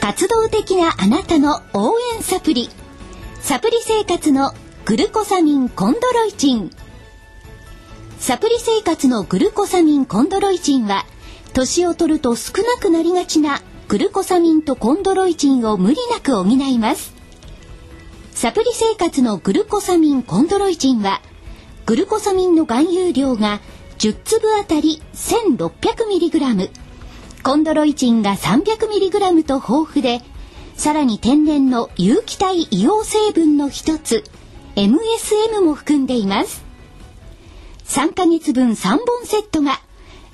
[0.00, 2.68] 活動的なあなたの応援サプリ。
[3.40, 4.52] サプリ生活の
[4.84, 6.70] グルコサミンコンドロイチン。
[8.26, 11.04] サプリ生活のグルコサミンコンドロイチンは
[11.52, 17.12] 年を取ると少なくなりがちなグルコサミンとコンドロイチンを無理なく補います。
[18.32, 21.20] サプリ生活のグルコサミンコンドロイチンは
[21.84, 23.60] グルコサミンの含有量が
[23.98, 26.70] 10粒あたり 1600mg
[27.42, 30.22] コンドロイチンが 300mg と豊富で
[30.76, 34.24] さらに天然の有機体硫黄成分の一つ
[34.76, 36.63] MSM も含んでいます。
[37.84, 39.80] 3ヶ月分3本セットが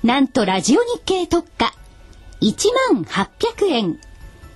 [0.03, 1.73] なんとラジオ日経特価
[2.41, 3.99] 1万800円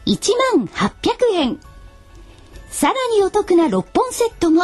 [0.06, 0.92] 1万800
[1.34, 1.60] 円。
[2.70, 4.64] さらにお得な6本セットも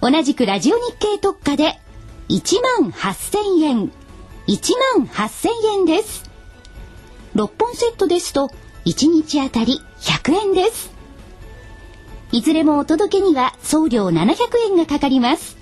[0.00, 1.78] 同じくラジオ日経特価で
[2.28, 3.92] 1万8000円
[4.48, 5.48] 1万8000
[5.80, 6.30] 円です。
[7.34, 8.50] 6本セットですと
[8.86, 10.90] 1日あたり100円です。
[12.32, 14.36] いずれもお届けには送料700
[14.70, 15.61] 円がかかります。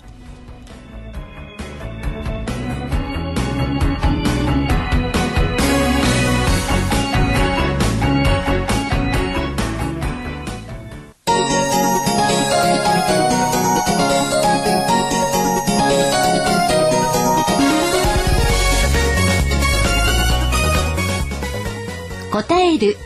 [22.41, 22.97] 答える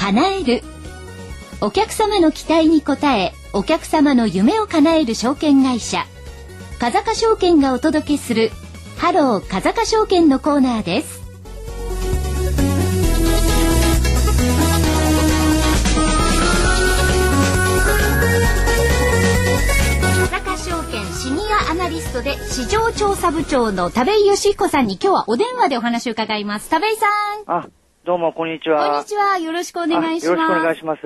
[0.00, 0.62] 叶える。
[1.60, 6.06] お客様の期待に応えお客様の夢を叶える証券会社。
[6.80, 8.50] 風賀証券がお届けする
[8.96, 11.20] ハロー風賀証券のコーナーです。
[20.26, 26.68] 風賀証券シニアアナリストで市場調査部長の田部井義彦さんに今日はお電話でお話を伺います。
[26.70, 27.10] 田部井さん。
[27.46, 27.68] あ、
[28.10, 28.88] どうも、こんにちは。
[28.90, 29.38] こんにちは。
[29.38, 30.32] よろしくお願いします。
[30.32, 31.02] よろしくお願いします。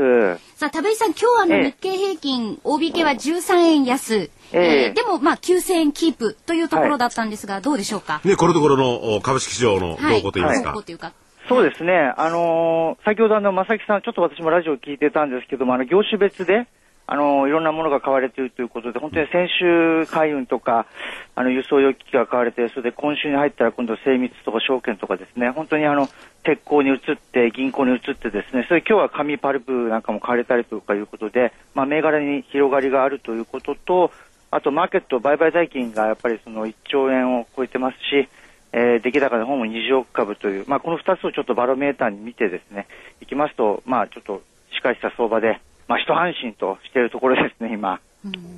[0.57, 4.31] さあ、田部井さん、今日はあの、ええ日経平均、大引けは13円安。
[4.55, 8.23] ええでも、まあ、9000円キープというところだったんですが、どうでしょうか？
[8.25, 10.83] ね、このところのお株式市場の動向といいますか動向。
[10.85, 11.13] というか。
[11.47, 16.67] そうですね、あのー先ほどあの、正木さん、ちょっと私もラジオ聞いてたんですけども、あの、業種別で、
[17.07, 20.87] あのいろんなものが買われているということで、本当に先週、海運とか、
[21.35, 26.09] あの、輸送用機器が買われて、それで今週に入ったら今度、精密とか証券とかですね、本当にあの、
[26.45, 34.11] 鉄鋼に移って、銀行に移ってですね、それ今日は紙パルプなんかも買われたりとかいうことで、まあ、銘柄に広がりがあるということと、
[34.51, 38.29] あと、マーケット売買代金がやっぱりその1兆円を超えてますし、
[38.73, 42.89] えー出来高でほぼ20億株という、まあ、この2つをちょっとバロメーターに見てですね、
[43.21, 48.01] いきますと、まあ、ちょっとしっかりした相場で、まあ、一安心としているところですね、今。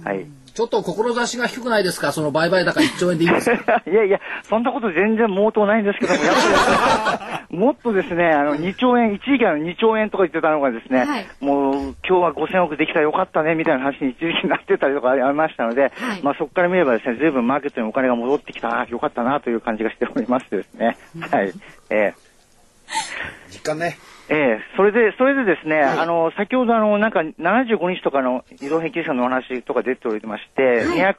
[0.04, 0.26] はい。
[0.54, 2.12] ちょっと志が低くないですか？
[2.12, 3.82] その売買高1兆円でいいですか？
[3.90, 20.96] いやいや、そんなこと全然毛頭ないんですけども、やっぱり、 もっとですね、あの、2兆円、一時期あの2兆円とか言ってたのがですね、はいもう、今日は5000億できたらよかったね、みたいな話に一時期になってたりとか ありましたので、はいまあそこから見ればですね、随分マーケットにお金が戻ってきたな、よかったな、という感じがしておりましてですね。
[21.30, 21.52] はい。
[21.90, 22.26] えー
[23.50, 23.98] 実感ね。
[24.28, 31.14] ええそれで、それでですね、あの、先ほどあの、なんか75日とかの移動平均線のお話とか出ておりまして、200、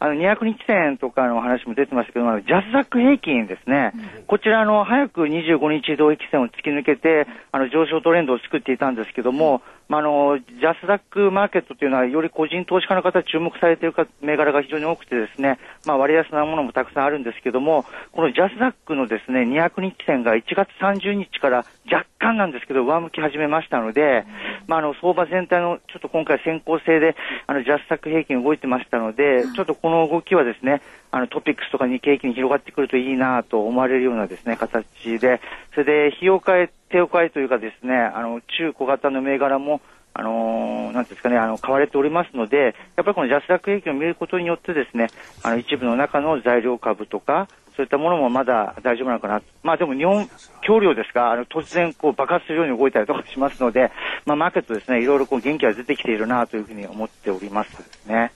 [0.00, 3.92] あの、200日線とかの話も出てましたけど、ジャスダック平均ですね、
[4.26, 24.24] こちらあの、早く25日移動平均線を突き抜けて、あの、上昇トレンドを作っていたんですけども、まあ、あの、ジャスダックマーケットというのは、より個人投資家の方注目されているか銘柄が非常に多くてですね、まあ、割安なものもたくさんあるんですけども、このジャスダックのですね、200日線が1月30日から若干なんですけど、上向き始めましたので、
[24.66, 35.40] まあ、あの、相場全体のちょっと今回先行性で、あの、ジャスダック平均動いてましたので、ちょっとこの動きはですね、あの、トピックスとか日経平均に広がってくるといいなと思われるようなですね、形で、
[35.72, 39.80] それで、費用替え、手を替えというかですね、あの、中小型の銘柄も、
[40.14, 45.08] あのなんですかね、あの、買われておりますので、やっぱりこのジャスダック平均を見ることによってですね、
[45.42, 49.40] あの、一部の中の材料株とか、そういったものもまだ大丈夫なのかな。
[49.62, 50.28] まあでも日本、
[50.62, 53.92] 協量ですか、あの、突然こう爆発するように動いたりとかしますので、
[54.26, 58.32] まあマーケットですね、いろいろこう元気が出てきているなというふうに思っておりますね。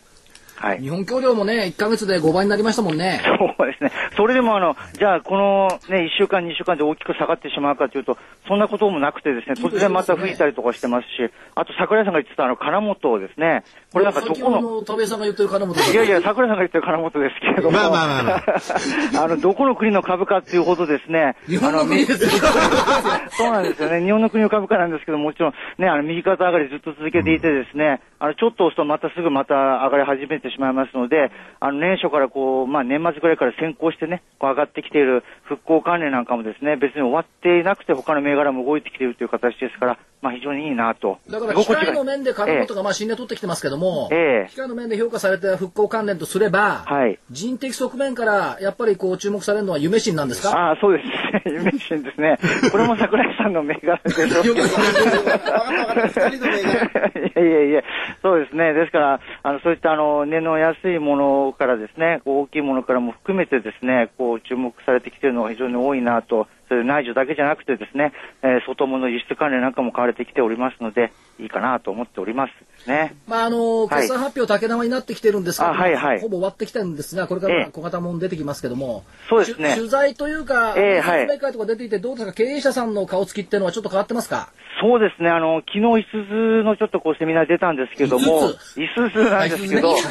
[0.63, 0.81] はい。
[0.81, 3.21] 日本協量もね、1ヶ月で5倍になりましたもんね。
[3.59, 3.91] そうですね。
[4.17, 13.65] それでもあの、じゃあこのね、1週間、2週間で大きく下がってしまうかというと、そんなこともなくてですね、突然また吹いたりとかしてますし、あと桜井さんが言ってたあの、金本ですね。
[13.93, 22.31] これなんかどこの、の田部井さんが言ってる金本さんいやいや、桜井さんが言ってる金本ですけれども、まあまあまあま あの、どこの国の株価っていうほどですね、日本の国ですよ。
[23.35, 24.01] そうなんですよね。
[24.01, 41.19] 日本の国の株価なんですけど、もちろんね、あの、右肩上がりずっと続けていてですね、あの、ちょっと押すとまたすぐまた上がり始めてしまいますので、あの年初からこう、まあ、年末ぐらいから先行してね、こう上がってきている復興関連なんかもですね、別に終わっていなくて他の銘柄も動いてきているという形ですから、まあ、非常にいいなと。
[41.31, 50.51] だから機械の面で金本がまあ信頼取ってきてますけども、ええ機械の面で評価された復興関連とすれば、はい人的側面からやっぱりこう注目されるのは夢新なんですか？
[50.51, 51.43] ああ、そうですね。
[51.59, 52.37] 夢新ですね。
[52.71, 54.63] これも桜井さんの銘柄でしょうけど。
[54.63, 56.31] わかったわかった。
[56.31, 57.13] 二人の銘柄。
[57.33, 57.83] いやいやいや、
[58.23, 58.73] そうですね。
[58.75, 72.53] ですから、あの、そういったあの、値の安いものからですね、大きいものからも含めてですね、こう、注目されてきているのが非常に多いなと、それ内需だけじゃなくてですね、えー外物輸出関連なんかも買われてきておりますので、いいかなと思っております。
[72.87, 73.15] ね。
[73.27, 74.03] まああのはい。
[74.03, 76.21] 決算発表竹玉になってきてるんですけど、あはいはい。
[76.21, 77.71] ほぼ終わってきたんですがこれからええ。
[77.73, 79.71] 小型もん出てきますけども、そうですね。
[79.71, 81.21] し取材というか、ええはい。
[81.23, 82.33] 説明会とか出ていてどうですか？
[82.33, 84.51] 経営者さんの顔つきっていうのはちょっと変わってますか？
[84.81, 90.09] そうですね、あの、昨日、いすずのちょっとこう、セミナー出たんですけども、いすずなんですけど、いす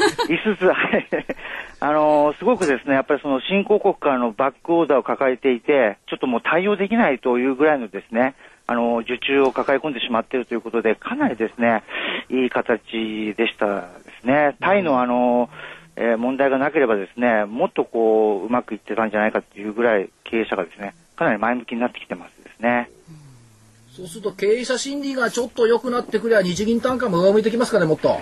[0.62, 1.08] ず、はい。
[1.82, 8.36] あの、すごくですね、やっぱりその新興国からのバックオーダーを抱えていて、ちょっともう対応できないというぐらいのですね、
[8.72, 11.84] あの、受注を抱え込んでしまっているということで、かなりですね、
[12.30, 13.88] いい形でしたで
[14.22, 14.56] すね。
[14.62, 15.50] タイのあの、
[15.98, 22.90] えー問題がなければですね、もっとこう、うまくいってたんじゃないかっていうぐらい経営者がですね、かなり前向きになってきてますですね。
[23.96, 28.20] そうすると経営者心理がちょっと良くなってくりゃ日銀単価も上向いてきますかねもっと。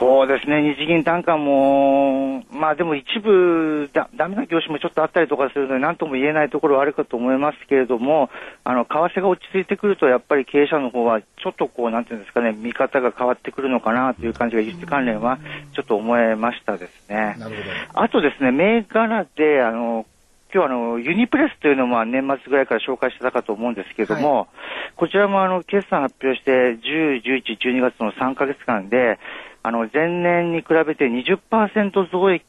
[0.00, 8.28] そうですね、日銀単価も、まあでも一部だ、ダメな業種もちょっとあったりとかするので、なんとも言えないところはあるかと思いますけれども、
[8.64, 15.38] あの、為替が落ち着いてくると、やっぱり経営者の方は、ちょっとこう、なんていうんですかね、見方が変わってくるのかなという感じが、輸出関連は、
[15.74, 17.36] ちょっと思えましたですね。
[17.38, 18.02] なるほど。
[18.02, 20.06] あとですね、銘柄で、あの、
[20.54, 24.48] 今日あの、ユニプレスというのもまあ年末ぐらいから紹介してたかと思うんですけれども、
[24.96, 29.18] こちらもあの、決算発表して、10、11、12月の3ヶ月間で、
[29.62, 32.44] あの、前年に比べて20%増益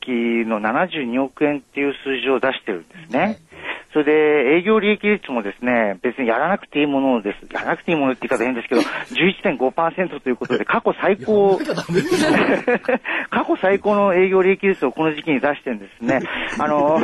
[0.45, 3.37] の72億円っていう数字を出してるんですね。
[3.93, 4.11] それで、
[4.57, 7.53] 営業利益率もですね、別にやらなくていいものです。
[7.53, 8.81] やらなくていいものって言い方変ですけど、
[9.13, 11.59] 11.5%ということで、過去最高、
[13.29, 16.21] 過去最高の営業利益率をこの時期に出してるんですね。
[16.59, 16.99] あの、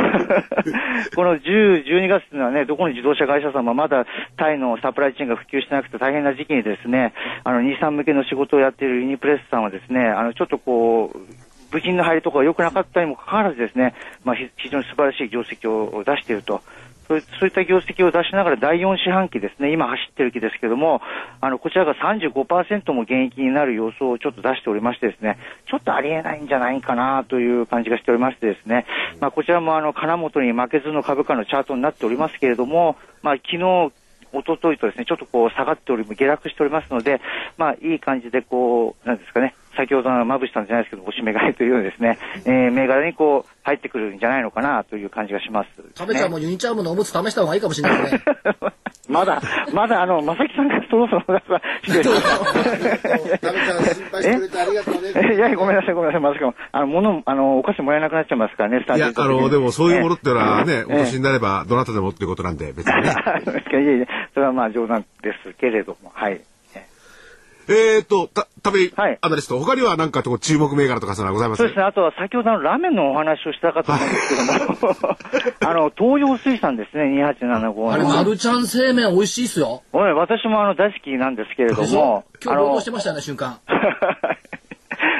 [1.15, 4.07] この10、12月というのはね、どこの自動車会社さんもまだ
[4.37, 16.61] タイのサプライチェーンが普及してなくて大変な時期にですね、あの、2、3向けの仕事をやっているユニプレスさんはですね、あの、ちょっとこう、部品の入りとかが良くなかったにもかかわらずですね、まあ、非常に素晴らしい業績を出していると。
[17.09, 21.01] そういった業績を出しながら第4四半期ですね、今走ってる期ですけども、
[21.41, 28.85] あの、こちらが35%も減益になる予想をちょっと出しておりましてですね、ちょっとありえないんじゃないかなという感じがしておりましてですね、
[29.19, 33.91] まあ、こちらもあの、金本に負けずの株価のチャートになっておりますけれども、まあ、昨日、
[34.31, 37.21] 一昨日とですね、ちょっとこう下がっており、下落しておりますので、
[37.57, 48.23] まあ、いい感じでこう、なんですかね、先ほどのまぶしさんじゃないですけど、おしめ買いというようなですね、えー、銘柄にこう、入ってくるんじゃないのかなという感じがします、食べちゃんもユニチャームのおむつ試した方がいいかもしれないね
[49.09, 49.41] まだ、
[49.73, 51.23] まだあの、まさきさんがそろそろ
[51.83, 53.41] 失礼します。
[53.41, 55.01] ダメちゃん心配してくれてありがとうね。
[55.33, 56.55] えいや、ごめんなさい、ごめんなさい、まさかも。
[56.71, 63.09] あの、物、あの、お菓子もらえなくなっちゃいますからね、スタいや、あの、でもそういうものってのはね、おええ年になればどなたでもっていうことなんで、別にね。
[63.71, 66.41] いやいや、それはまあ冗談ですけれども、はい。
[67.69, 69.17] えーっと、た、たべはい。
[69.21, 71.59] アナリスト、他には何かとこ注目銘柄とかそういうのはございます？
[71.59, 75.17] そうですね、あとは先ほどのラーメンのお話をしたかと思うんですけども、
[75.69, 78.09] あの、東洋水産ですね、2875あれの。
[78.09, 79.83] マルちゃん製麺美味しいっすよ。
[79.93, 83.59] おい私もあの大好きなんですけれども、今日労働してましたよね瞬間。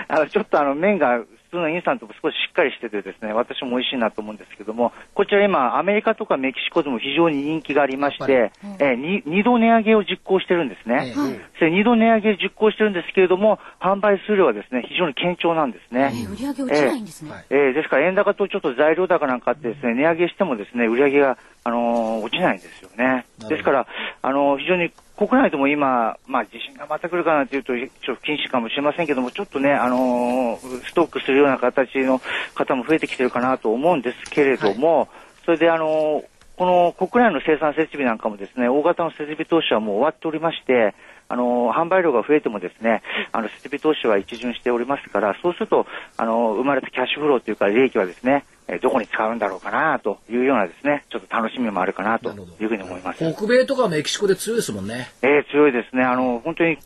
[0.08, 11.12] あのちょっとあの麺が普通のインスタントも少ししっかりしててですね、私も美味しいなと思うんですけども、こちら今アメリカとかメキシコでも非常に人気がありまして、えーに二度値上げを実行してるんですね。
[11.58, 16.12] それ二度値上げ実行してるんですけれども、販売数量はですね、非常に堅調なんですね。
[16.14, 17.32] え売り上げ落ちないんですね。
[17.50, 23.26] えーですから円高とちょっと材料高なんかあってですね、値上げしてもですね、売り上げが、あのー落ちないんですよね。
[23.50, 23.88] ですから、
[24.22, 32.22] あのー非常に国内でも今、まあ地震がまた来るかなというと、ちょっと禁止かもしれませんけども、ちょっとね、あのーストックするような形の
[32.56, 35.10] 方も増えてきてるかなと思うんですけれども、
[35.44, 40.94] それであのーこの国内の生産設備なんかもですね、大型の設備投資はもう終わっておりまして、
[41.30, 43.02] あの、販売量が増えてもですね、
[43.32, 45.88] あの、設備投資は一巡しておりますから、そうすると、
[46.18, 52.30] あの、生まれたキャッシュフローというか、利益はですね、えーどこに使うんだろうかな、というようなですね、ちょっと楽しみもあるかな、と
[52.60, 53.34] いうふうに思います。
[53.34, 56.04] 北米とかメキシコで強いですもんねえー強いですね。
[56.04, 56.78] あの、本当に、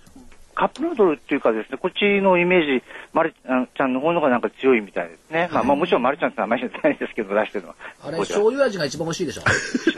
[0.55, 2.83] カップヌードルっていうかですね、こっちのイメージ、
[3.13, 5.49] まるちゃんの方のがなんか強いみたいですね。
[5.51, 7.75] まあ、まあもちろんまるちゃんって名前じゃないですけど、出してるのは。
[8.03, 9.43] あれ醤油味が一番美味しいでしょ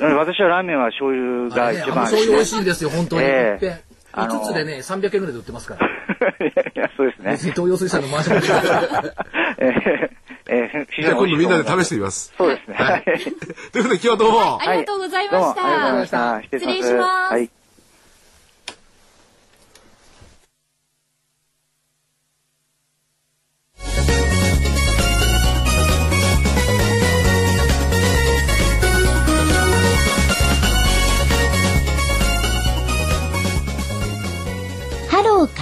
[0.02, 3.26] うん私はラーメンは醤油が一番あの醤油美味しいんですよ本当に、え
[3.62, 5.88] えいっぺんあの5つでね、300円ぐらいで売ってますから。
[6.40, 7.44] いやいや、そうですね別。
[7.46, 9.14] に東洋水産のマンションでは
[9.60, 10.10] えー
[10.48, 11.84] えー非じゃあ常に今度みんなで試て。
[11.86, 12.34] してみます。
[12.38, 12.76] そうですね。
[12.76, 13.04] はい。
[13.04, 13.34] というこ
[13.74, 14.62] とで今日はどうも。
[14.62, 15.40] ありがとうございました。
[15.40, 16.42] どうもありがとうございました。
[16.44, 17.34] 失失礼します。
[17.34, 17.50] はい。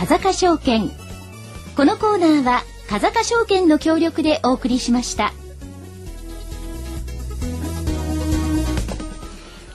[0.06, 0.92] 風賀証券。
[1.78, 5.32] このコーナーは風賀証券の協力でお送りしました。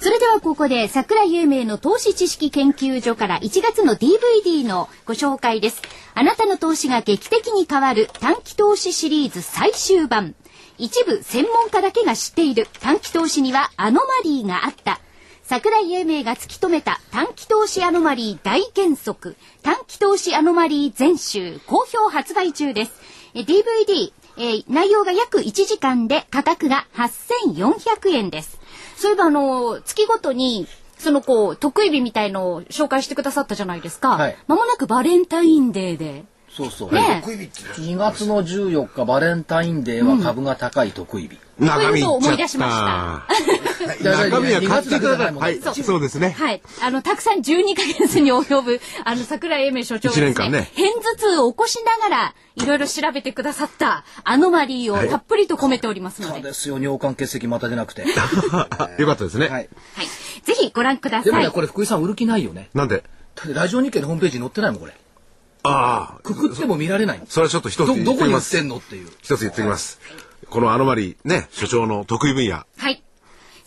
[0.01, 5.81] それではここで桜井英明の投資知識研究所から1月の DVD のご紹介です。
[6.13, 10.35] あなたの投資が劇的に変わる短期投資シリーズ最終版。
[10.77, 15.01] 一部専門家だけが知っている短期投資にはアノマリーがあった。
[15.49, 19.35] 桜井英明が突き止めた短期投資アノマリー大原則。
[19.63, 22.93] 短期投資アノマリー全集好評発売中です。
[23.33, 28.61] え DVD、えー内容が約1時間で価格が8400円です。
[28.99, 30.67] そういえばあの月ごとに
[30.99, 34.37] そのこう得意日みたいのを紹介してくださったじゃないですか、はい。
[34.49, 36.27] まもなくバレンタインデーで
[36.59, 36.93] そうそう。
[36.93, 41.39] ね得意日って2月の14日バレンタインデーは株が高い得意日。
[41.61, 43.27] 中身いっちゃそういうことを思い出ったしま。
[44.03, 45.33] 中身は買ってください。
[45.33, 46.35] 2はい、月そうですね。
[46.39, 46.63] はい。
[46.83, 56.43] あの、たくさん12ヶ月に及ぶ、あの、桜井英明所長がですね、一年間ね片頭痛を起こしながら、いろいろ調べてくださったアノマリーをたっぷりと込めておりますので、はい。
[56.43, 58.03] そうですよ、尿管結石また出なくて。
[58.07, 59.49] よかったですね。
[59.49, 59.69] はい。
[60.45, 61.53] ぜひご覧くだでもね、さい。
[61.53, 62.71] これ福井さん売る気ないよね。
[62.75, 63.03] なんで？
[63.35, 64.95] だってラジオ日経のホームページに載ってないもん、これ。
[65.63, 67.21] ああ、くくっても見られない。
[67.29, 68.57] それはちょっと一つど、言どこに売っってきます。
[68.57, 69.09] てんのっていう。
[69.23, 70.01] 一つ言ってきます。
[70.49, 72.65] このアノマリー、ね、所長の得意分野。
[72.77, 73.03] はい。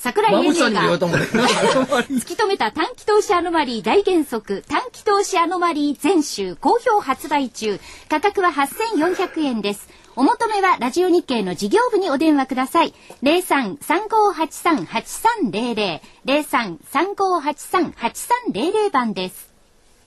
[0.02, 0.98] 桜井英明が。
[0.98, 7.80] 突き止めた短期投資アノマリー大原則短期投資アノマリー全集好評発売中
[8.10, 19.51] 価格は8400円ですお求めはラジオ日経の事業部にお電話ください03-3583-8300 03-3583-8300番です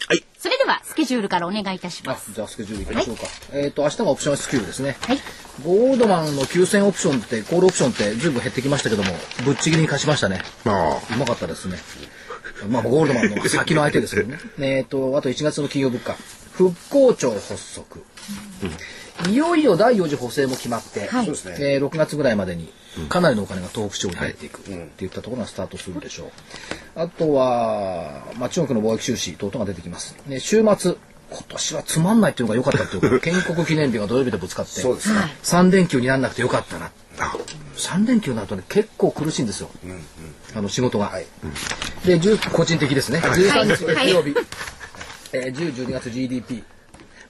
[0.09, 3.23] はいそれではスケジュールからお願いいたしますじゃあスケジュールいきましょうか。
[3.53, 4.97] えっ、と、明日がオプション S q ですね。
[5.01, 5.19] はい
[5.63, 9.11] ゴールドマンの9000オプションって、コールオプションってずいぶん減ってきましたけども、
[9.45, 10.43] ぶっちぎりに勝ちましたね。
[10.65, 11.79] あうまかったですね。
[12.69, 14.39] まあ、ゴールドマンの先の相手ですけどね。
[14.59, 16.17] えっと、あと1月の企業物価。
[16.53, 18.03] 復興庁発足。
[19.29, 22.73] いよいよ第4次補正も決まって、はいそうですねえー6月ぐらいまでに
[23.09, 26.31] かなりのお金が東北地方に入っていくっていったところがスタートするでしょう。
[26.95, 30.17] あとは、まあ、中国の貿易収支等々が出てきます。
[30.27, 30.95] ね、週末、
[31.31, 35.19] 今年はつまんないっていうのが良かったっていうか、 建国記念日が土曜日でぶつかって、そうですね。
[35.43, 36.93] 3連休にならなくてよかったな。
[37.77, 39.71] 3連休になるとね、結構苦しいんですよ。
[40.55, 41.07] あの、仕事が。
[41.07, 41.27] はい
[42.07, 43.19] で、10個人的ですね。
[43.19, 44.35] 13日はい月曜日。
[45.33, 46.63] えー、10、12月 GDP。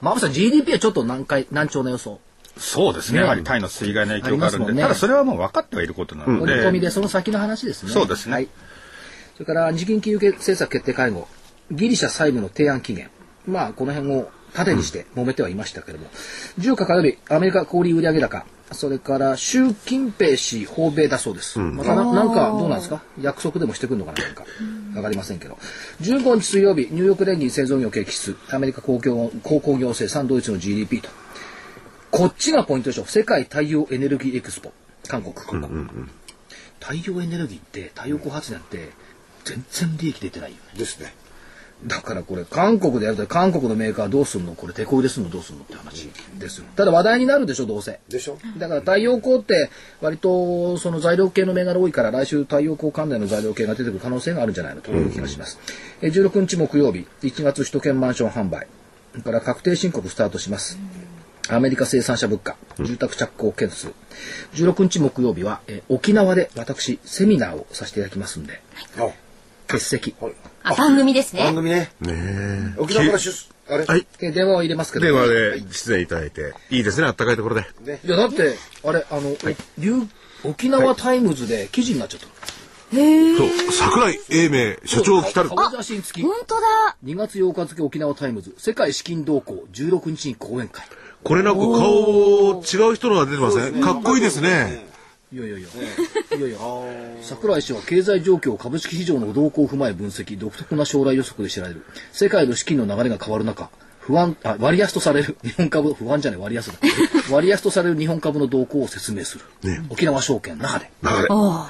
[0.01, 2.19] まぶさん、GDP はちょっと難解、難聴な予想。
[2.57, 3.19] そうですね。
[3.19, 7.91] ねやはりタイの水害の影響があるんで、ねただそれはもう分かってはいることなの折りで、込みでその先の話ですね。
[7.91, 8.47] そうですねはい。
[9.33, 11.27] それから、日銀金融政策決定会合。
[11.71, 13.09] ギリシャ債務の提案期限。
[13.45, 16.09] まあ、この辺を盾にして揉めてはいましたけれども。
[16.59, 18.45] 14日火曜日、アメリカ小売売上高。
[18.71, 21.59] それから、習近平氏訪米だそうです。
[21.59, 23.03] またな、なんか、どうなんですか？
[23.21, 24.23] 約束でもしてくるのかな？
[24.23, 24.43] なんか。
[24.95, 25.57] わかりませんけど。
[26.01, 28.35] 15日水曜日、ニューヨーク連銀製造業景気指数。
[28.49, 31.09] アメリカ公共鉱工業生産ドイツの GDP と。
[32.09, 33.05] こっちがポイントでしょ。
[33.05, 34.71] 世界太陽エネルギーエクスポ。
[35.07, 35.35] 韓国。
[36.79, 38.89] 太陽エネルギーって、太陽光発電って、
[39.43, 40.79] 全然利益出てないよね。
[40.79, 41.13] ですね。
[41.83, 44.55] だからこれ、韓国でやると、韓国のメーカーどうすんの？
[44.55, 46.09] これ、手こ入れすんのどうすんのって話
[46.39, 46.65] ですよ。
[46.75, 47.99] ただ話題になるでしょ、どうせ。
[48.09, 49.69] でしょだから太陽光って
[50.01, 55.59] 割とその材料系の銘柄多いから来週太陽光関連の材料系が出てくる可能性があるんじゃないのという気がします。
[56.01, 58.67] えー16日木曜日1月首都圏マンション販売
[59.11, 60.79] それから確定申告スタートします。
[61.49, 63.89] アメリカ生産者物価住宅着工件数
[64.53, 68.61] 16日木曜日は、えー沖縄で私セミナーをさせていただきますんで
[68.97, 69.09] あ、
[69.67, 70.33] 欠席はい。
[70.65, 71.43] あ番組ですね。
[71.43, 71.91] 番組ね。
[72.01, 73.29] ね沖縄から出、
[73.69, 73.85] あれ？
[73.85, 74.07] はい。
[74.19, 75.05] えー電話を入れますけど。
[75.05, 77.61] 電話で出演いただいて、いいですね、あったかいところで。
[77.81, 77.99] ね。
[78.03, 79.35] いやだってあれあの、お
[79.79, 80.03] 流
[80.43, 82.31] 沖縄タイムズで記事になっちゃったの。
[82.91, 85.49] そう、桜井英明所長来たる。
[85.49, 86.61] 顔写真付き本当だ。
[87.03, 88.53] 2月8日付沖縄タイムズ。
[88.57, 89.65] 世界資金動向。
[89.73, 90.85] 16日に講演会。
[91.23, 93.81] これなんか顔違う人のが出てません？
[93.81, 94.85] かっこいいですね。
[95.35, 95.67] いやいやいや。
[96.37, 96.57] いやいや。
[97.21, 101.85] 桜井氏は経済状況株式市場の動向を踏まえ分析独特な将来予測で知られる。
[102.13, 103.69] 世界の資金の流れが変わる中
[103.99, 105.37] 不安あ割安とされる。
[105.43, 106.75] 日本株不安じゃない割安だ。
[107.29, 109.43] 割安とされる日本株の動向を説明する、
[109.89, 110.91] 沖縄証券那覇で。
[111.03, 111.27] 流れ。
[111.29, 111.69] あ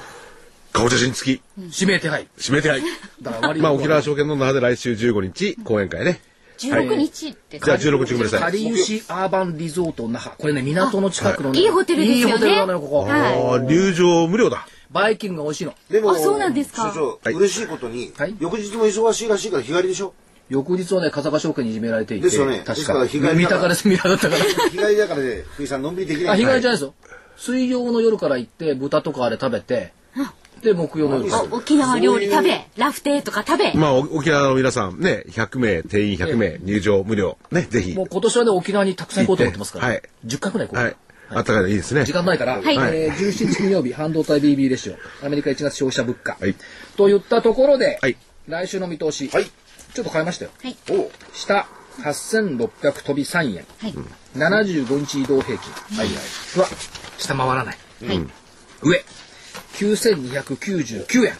[0.72, 1.42] 顔写真付き、
[1.80, 2.28] 指名手配。
[2.38, 2.82] 指名手配。
[3.20, 6.20] だから割まあ、沖縄証券の那覇で来週15日、講演会ね。
[6.58, 8.40] 16日ってじゃあ16日ごめんなさい。
[8.40, 10.36] かりゆしアーバンリゾート那覇。
[10.36, 11.60] これね、港の近くのね。
[11.60, 12.98] いいホテルですよねいいホテルなのよ、ここ。
[13.04, 14.66] はいああ、入場無料だ。
[14.90, 15.74] バイキングが美味しいの。
[15.90, 20.14] でも、あそうなんですか所長、はい嬉しいことに、はい翌日も忙しいらしいから日帰りでしょ？
[20.48, 22.24] 翌日はね、風賀証券にいじめられていて。
[22.24, 23.04] ですよね確ですか。
[23.06, 24.44] 日帰りだから三鷹でセミナーだったから。
[24.44, 26.34] 日帰りだからね、福井さんのんびりできない。
[26.34, 26.94] あ、日帰りじゃないですよ。
[27.36, 29.92] 水曜の夜から行って、豚とかあれ食べて、
[30.62, 37.38] で、木曜の夜沖縄料理食べラフテーとか食べまあ、お沖縄の皆さんね、100名、定員100名、入場無料。
[37.50, 37.94] ね、ぜひ。
[37.94, 39.88] もう今年はね、沖縄にたくさん行こうと思ってますから。
[39.88, 40.84] はい10回くらい行こう。
[40.84, 40.96] はい。
[41.28, 42.04] あったかいのいいですね。
[42.04, 46.36] 時間ないから、はいえー17日金曜日、半導体 BB レシオ、アメリカ1月消費者物価。
[46.40, 46.54] はい
[46.96, 48.16] といったところで、はい
[48.48, 50.50] 来週の見通し、はいちょっと変えましたよ。
[50.62, 51.66] はいお下、
[52.02, 53.66] 8600飛び3円。
[53.80, 53.94] はい
[54.36, 55.72] 75日移動平均。
[55.96, 56.16] はいはい。
[56.60, 56.66] は、
[57.18, 57.78] 下回らない。
[58.06, 58.26] はい
[58.82, 59.04] 上、
[59.78, 61.36] 9299円。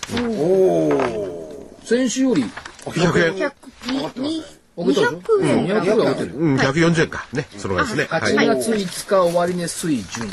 [1.85, 2.45] 先週より、
[2.85, 3.35] 100円。
[3.35, 4.43] 200に
[4.77, 6.35] 上げたでしょ200円200円上げてる。
[6.37, 7.27] うん、140円か。
[7.33, 8.07] ね、そのぐらいですね。
[8.11, 8.47] は8い。
[8.61, 10.31] 月5日終値水準。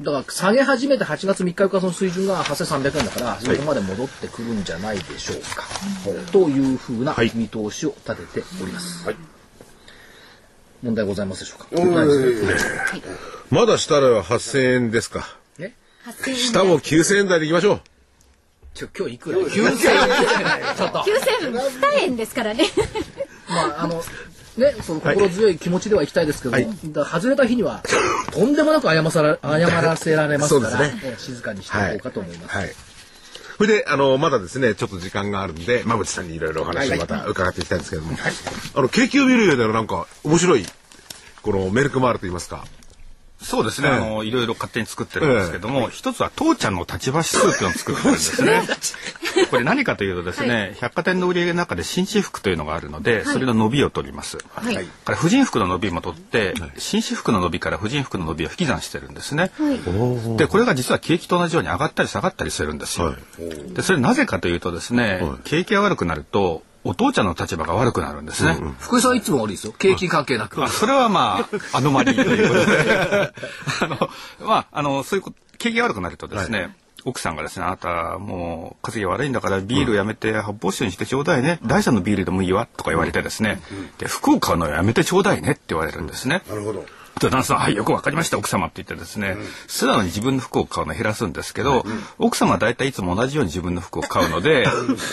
[0.00, 5.64] だから下げ始めて8月3日からその水準が8300円だから、そこまで戻ってくるんじゃないでしょうか。
[6.32, 9.04] というふうなはい見通しを立てております。
[9.06, 9.16] はい
[10.82, 11.66] 問題ございますでしょうか？
[13.50, 15.36] まだ下では8000円ですか。
[16.06, 17.80] ね8000円下も9000円台でいきましょう。
[18.74, 20.76] ちょ今日いくら ?9000 円。
[20.76, 20.98] ちょっと。
[21.00, 22.64] 9000円ですからね
[23.48, 24.02] まあ、あの、
[24.56, 27.82] ね、その心強い気持ちではいきたいですけども、だから外れた日には、
[28.32, 32.56] とんでもなく謝さら謝らせられますから、 ねええ静かにしておこうかと思います。
[32.56, 32.74] はい。
[33.56, 38.18] それで、あの、まだですね、ちょっと時間があるんで、馬淵さんにいろいろお話をまた伺っていきたいんですけれども、
[38.74, 40.66] あの、景気を見る上でのなんか、面白い、
[41.42, 42.64] このメルクマールといいますか、
[43.42, 48.62] そうですね、ええあのいろいろ勝手に作ってるんですけども、一つは父ちゃんの立場指数っていうのを作ってるんですね。
[49.50, 54.38] これ何かというとですね、百貨店の売り上げの中で紳士服というのがあるので、それの伸びを取ります。
[54.54, 54.74] はい。
[55.04, 59.50] これ婦人服の伸びも取って、紳士服の伸びから婦人服の伸びを引き算してるんですね。
[60.36, 63.06] で、これが実は景気と同じように上がったり下がったりするんですよ。
[63.06, 63.16] は
[63.74, 68.56] で、それなぜかというとですね、景気が悪くなると、お父ちゃんの立場が悪くなるんですね。
[68.78, 69.72] 福井さんはいつも悪いですよ。
[69.78, 70.62] 景気関係なく。
[70.62, 73.32] あそれはまあ、アノマリーということで。
[73.80, 76.74] あの、まあ、あの、そういうこと、景気が悪くなるとですね、
[77.04, 81.58] 奥さんがですね、あなたもう稼ぎ悪いんだからビールやめて発泡酒にしてちょうだいね。
[81.64, 83.60] 第三のビールでもいいわとか言われてですね、
[83.98, 86.42] で、服を買うのやめてちょうだいねって言われるんですね。
[86.48, 86.84] なるほど。
[87.20, 89.36] で旦那さん、はい、よくわかりました、奥様って言ってですね、
[89.66, 91.84] 素直に自分の服を買うのを減らすんですけど、
[92.18, 94.66] 奥様は大体いつも同じように自分の服を買うので、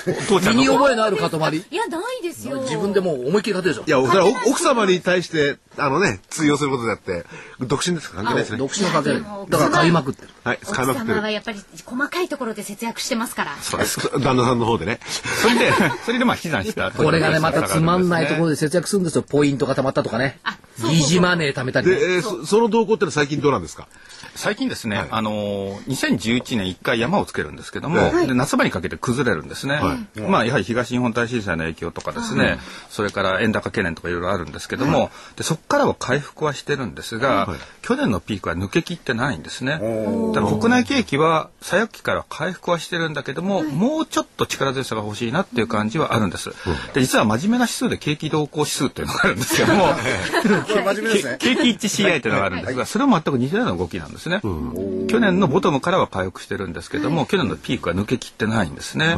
[0.07, 1.29] お父ちゃんの身に覚えのある塊。
[1.29, 3.83] いやないですよ自分でもう思いっきり買ってるでしょ。
[3.85, 7.25] いや、それはお奥様に対して、あのね、通用することであって、
[7.59, 8.17] 独身ですか？
[8.17, 8.57] ら関係ないですね。
[8.57, 9.21] 独身の関係ない。
[9.49, 10.29] だから買いまくってる。
[10.43, 11.15] はい、使いまく奥ってる。
[11.15, 13.99] 様はやっぱり細かいところで節約してますからそうです。
[14.19, 14.99] 旦那さんの方でね。
[15.41, 15.71] それで、
[16.05, 16.91] それでまあ、引き算した。
[16.91, 19.21] これがね、またつまんないところで節約するんですよ。
[19.21, 20.39] ポイントが貯まったとかね。
[20.79, 21.88] 疑似マネー貯めたりね。
[21.89, 23.87] で、えーそその動向ってのは最近どうなんですか？
[24.35, 29.79] 最近ですね、あのー、2011年一回山をつけるんですけども、はで夏場にかけて崩れるんですね。
[30.29, 32.57] まあやはり東日本大震災の影響とかですね、
[32.89, 37.49] それから円高懸念とかいろいろあるんですけども、でそこからは回復はしてるんですが、
[37.81, 39.73] 去年のピークは抜けきってないんですね。
[40.33, 46.49] だから国内景気は最悪期から回復はしてるんだけども、もうちょっと力強さが欲しいなっていう感じはあるんです。
[46.93, 49.87] で実は真面目な指数で景気動向指数っていうのがあるんですけども、
[50.67, 51.37] 真面目ですね。
[51.39, 54.41] 景気一致 CI というのがあるんですが、それも全く似たような動きなんですね。
[54.41, 59.15] 去年のボトムからは回復してるんですけども、去年のピークは抜けきってないんですね。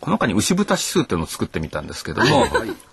[0.00, 2.46] この中に牛豚指数っていうのを作ってみたんですけども、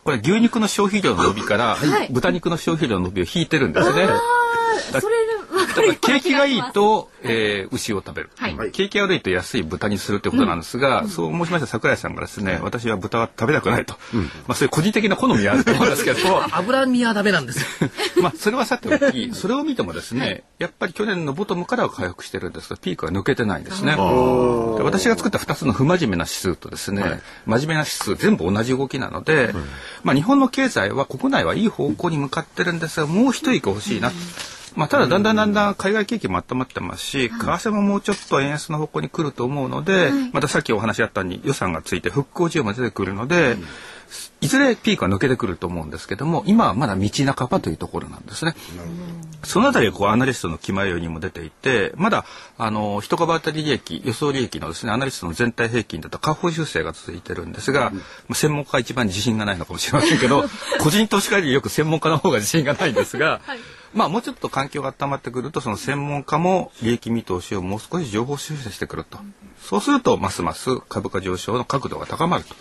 [0.03, 1.77] これ牛肉の消費量の伸びから
[2.09, 4.07] 豚肉の消費量の伸びを引いてるんですね。
[4.99, 5.15] それ
[5.99, 8.71] 景気がいいと、えー牛を食べる、はい。
[8.71, 13.95] 景気が悪いと安い豚にするということなんですが、そう申しました桜井さんがですね、私は豚は食べたくないと、
[14.47, 16.43] まあそういう個人的な好みはあると思うんですけど。
[16.55, 17.89] 脂身はダメなんですよ。
[18.21, 23.95] まあそれはさておきそれを見てもですね、やっぱり去年のボトムからは回復してるんですがピークは抜けてないんですね。
[23.95, 23.97] で
[24.83, 29.53] 私が作った2つの不真面目な指数とですね、真面目な指数全部同じ動きなので、
[30.03, 34.11] まあ日本の経済は国内はいい方向に向かってるんですがもう一息欲しいな。
[34.75, 43.57] まあ、ただだんだんだんだん海外景気も温まってますし、為替ももうちょっと円安の方向に来ると思うので、またさっきお話あったように予算がついて復興需要も出てくるので、
[44.41, 44.47] い。
[44.47, 48.55] ずれピークは抜けてくると思うんですけども、今はまだ道半ばというところなんですね。
[49.43, 52.25] そのあたりはこうアナリストの気迷いにも出ていて、まだ
[52.57, 57.99] あの一株当たり利益、予想利益のですねアナリストの全体平均だと下方修正が続いてるんですが、ま
[58.31, 60.45] あ専門家が一番自信がないのかもしれませんけど、
[60.79, 63.41] 個人投資家よりよく専門家の方が自信がないんですが、
[63.95, 69.17] まあもうちょっと環境が温まってくるとその専門家も利益見通しをもう少し情報修正してくると
[69.57, 72.53] そうするとますます株価上昇の角度が高まると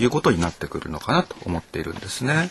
[0.00, 2.50] いうことになってくるのかなと思っているんですね。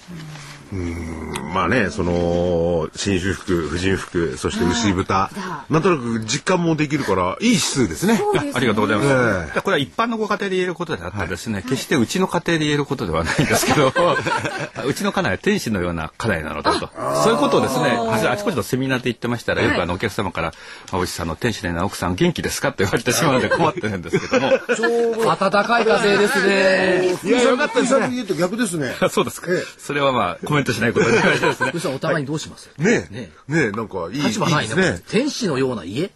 [1.54, 5.30] まあね、その、新種服、婦人服、そして牛豚、
[5.70, 8.22] なんとなく実感もできるから、いい指数ですね。
[8.54, 9.50] ありがとうございます。
[9.52, 13.92] えでこれは一般のご家庭で言えることであってですね、決してうちの家庭で言えることではないんですけど、
[14.86, 16.90] うちの家内は天使のような家内なのだと。
[17.24, 20.54] そういうことをですね、あちこちのセミナーで言ってましたら、よくあのお客様から、
[20.92, 24.52] まあ、おじさんの天使のような奥さん元気ですかって言われてしまうので困ってるんですけども。
[25.36, 27.18] 暖かい風ですね。
[27.24, 28.10] いや、よかったですね。
[28.12, 28.96] 言うと逆ですね。
[29.10, 29.64] そうですかええ。
[29.78, 31.72] それはまあコメントしないことになりですね。
[31.96, 32.70] お互いにどうします？
[32.78, 35.04] ねえ、ねねえ、なんかいい、いい立場ないねですね。
[35.10, 36.12] 天使のような家？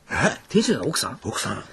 [0.49, 1.19] 天使のような奥さん？
[1.23, 1.63] 奥さん。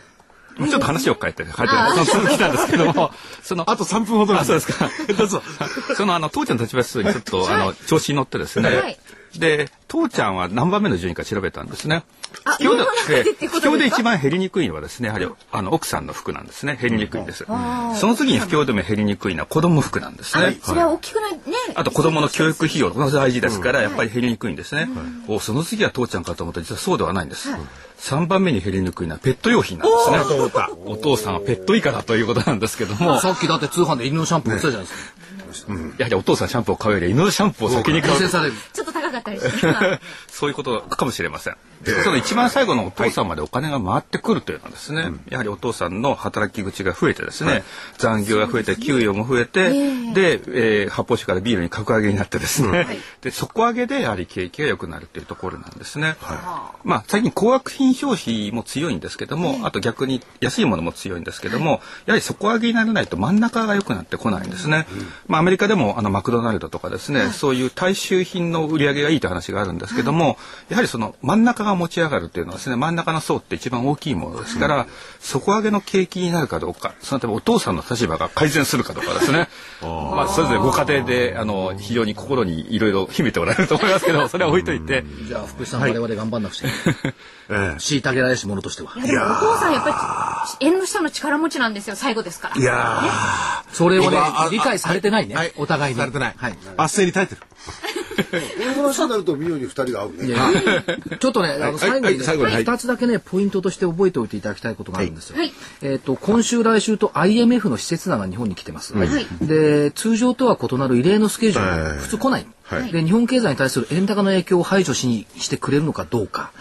[0.59, 3.11] もうちょっと話を変えて、変えて、その続きなんですけども、
[3.43, 4.91] その、あと3分ほどなんあ、そうですか。
[5.17, 5.43] どうぞ。
[5.97, 8.99] その、あの、父ちゃんの立場指数にちょっと、あの、調子に乗ってですね。
[9.33, 12.03] はいで、父ちゃんは何番目の順位か調べたんですね。
[12.45, 16.79] あ不況で一番減りにくいのはですね、やはり、あの、奥さんの服なんですね。
[16.81, 17.45] 減りにくいんです。
[17.45, 20.59] その次に不況でも減りにくいのは子供服なんですね。
[20.63, 21.41] それは大きくないね。
[21.75, 24.89] あと子供の教育費用これが大事ですから、やっぱり減りにくいんですね。
[25.29, 27.51] おその次は父ちゃんかと思ったら実はそうではないんです。
[27.99, 30.19] 3番目に減りにくいのはペット用品なんですね。
[30.87, 35.73] お父さんはペット以下だということなんですけども、さっきだって通販で犬のシャンプー売ってたじゃないですか。
[35.99, 38.19] やはりお父さんシャンプーを買うより犬のシャンプーを先に買う
[39.23, 40.01] ったりして。
[40.29, 41.57] そういうことかもしれません。
[42.05, 47.65] その一番最後のお父さんまでお金が回ってくるというのはですね、やはりお父さんの働き口が増えてですね、
[47.99, 49.71] 残業が増えて給与も増えて、
[50.13, 52.87] で、えー発泡酒からビールに格上げになってですね、
[53.21, 56.17] で底上げでやはり景気が良くなるというところなんですね。
[56.85, 64.87] まあ最近高額品消費も強いんですけども、あと逆に安いものも強いんですけども、やはり底上げにならないと真ん中が良くなってこないんですね。
[65.27, 70.37] まあアメリカでもあのマクドナルドとかですね、そういう大衆品の売り上げがいいという話があるんですけども、
[70.69, 74.87] やはりその真ん中が持ち上がるというのはですね、真ん中の層って一番大きいものですから、
[75.21, 79.49] 底上げの景気になるかどうか、そのためお父さんの立場が改善するかどうかですね。
[79.83, 85.05] まあそれぞれご家庭であの非常に心にいろいろ秘めておられると思いますけど、それは置いといて。
[85.27, 87.15] じゃあ福井さん我々頑張んなくちゃいけない。
[87.51, 88.95] え虐げられし者としては。
[88.95, 92.55] でもお父さんやっぱり縁の下の力持ちなんですよ最後ですから。
[92.57, 93.03] えいや
[93.73, 94.19] それをね
[94.51, 95.53] 理解されてないねはい。
[95.57, 96.01] お互いに。
[96.01, 96.53] されてないはい。
[96.53, 97.43] ー、圧政に耐えてる。
[98.13, 100.35] この話になると妙に二人が合うね。
[101.19, 105.39] ちょっとね、あの最後に二つだけね、ポイントとして覚えておいていただきたいことがあるんですよ。
[105.39, 105.53] はい。
[105.83, 108.95] えっと、今週来週と IMF の施設団が日本に来てます。
[108.95, 109.27] はい。
[109.41, 111.99] で、通常とは異なる異例のスケジュール、はい。
[111.99, 112.47] 普通来ない。
[112.65, 112.93] はい。
[112.93, 116.53] で、日本経済に対する円高の影響を排除しにしてくれるのかどうか、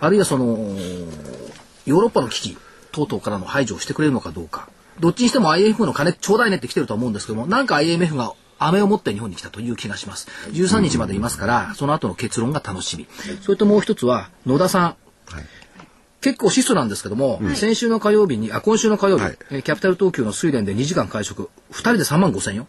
[0.00, 0.56] あるいはその、
[1.86, 2.58] ヨーロッパの危機
[2.92, 4.68] 等々からの排除をしてくれるのかどうか。
[5.00, 10.28] どっちにしても IMF の金ちょうだいねって来てると思うんですけども、なんか IMF が飴を持って日本に来たという気がします。
[10.52, 13.06] 13日までいますから、その後の結論が楽しみ。
[13.42, 14.96] それともう一つは、野田さん。
[16.22, 22.66] 結構質素なんですけども、先週の火曜日に、あ、今週の火曜日、はいえーキャピタル東急の水蓮で2時間会食、2人で3万5千よ。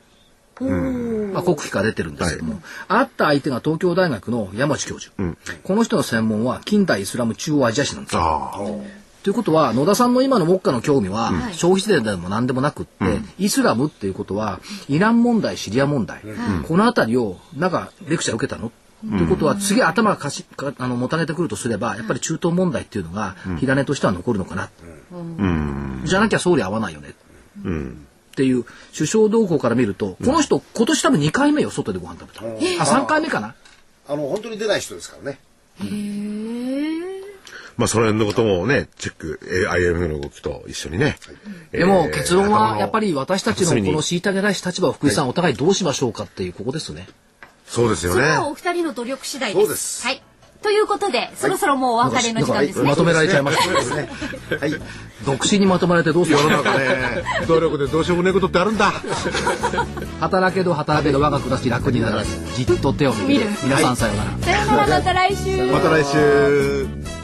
[1.34, 5.14] まあ、国費から出てるんですけども、会った相手が東京大学の山地教授、
[5.64, 8.22] この人の専門は近代イスラム中央アジア史なんですよ。
[9.24, 16.22] ということは野田さんの今の目下の興味は、消費税でも何でもなくって、イスラムっていうことはイラン問題シリア問題、
[16.68, 18.72] この辺りをなんかレクチャー受けたの？
[19.02, 24.70] ということは次頭がかしかあのもたげてくるとすればやっぱり中東問題っていうのが火種としては残るのかな、
[26.06, 27.14] じゃなきゃ総理合わないよね、っ
[28.36, 28.66] ていう
[28.96, 33.56] 首相動向から見るとこの人今年多分2回目よ外でご飯食べた、あ3回目かな？
[34.08, 35.40] あの、本当に出ない人ですからね。
[37.78, 41.18] まあ、その辺のこともね、チェック、えー IMF の動きと一緒にね。
[41.72, 47.08] でもえー結論はやっぱり私たちのこの虐げらし立場を福井さんお互いどうしましょうかっていうここですね。
[47.68, 48.22] そうですよね。
[48.22, 49.66] それはお二人の努力次第です。
[49.66, 50.22] そうですはい。
[50.64, 52.90] ということで、そろそろもうお別れの時間ですね。
[52.90, 53.58] まとめられちゃいまし
[53.90, 54.10] たね。
[54.60, 54.74] はい。
[55.26, 56.88] 独身にまとまれてどうする世の中ね、
[57.48, 58.92] 努力でどうしようもねえことってあるんだ。
[60.20, 64.38] 働けど働けど我が暮らし楽にならずじっと手を見る皆さんさようなら。
[64.40, 65.72] さよならまた来週。
[65.72, 67.17] また来週。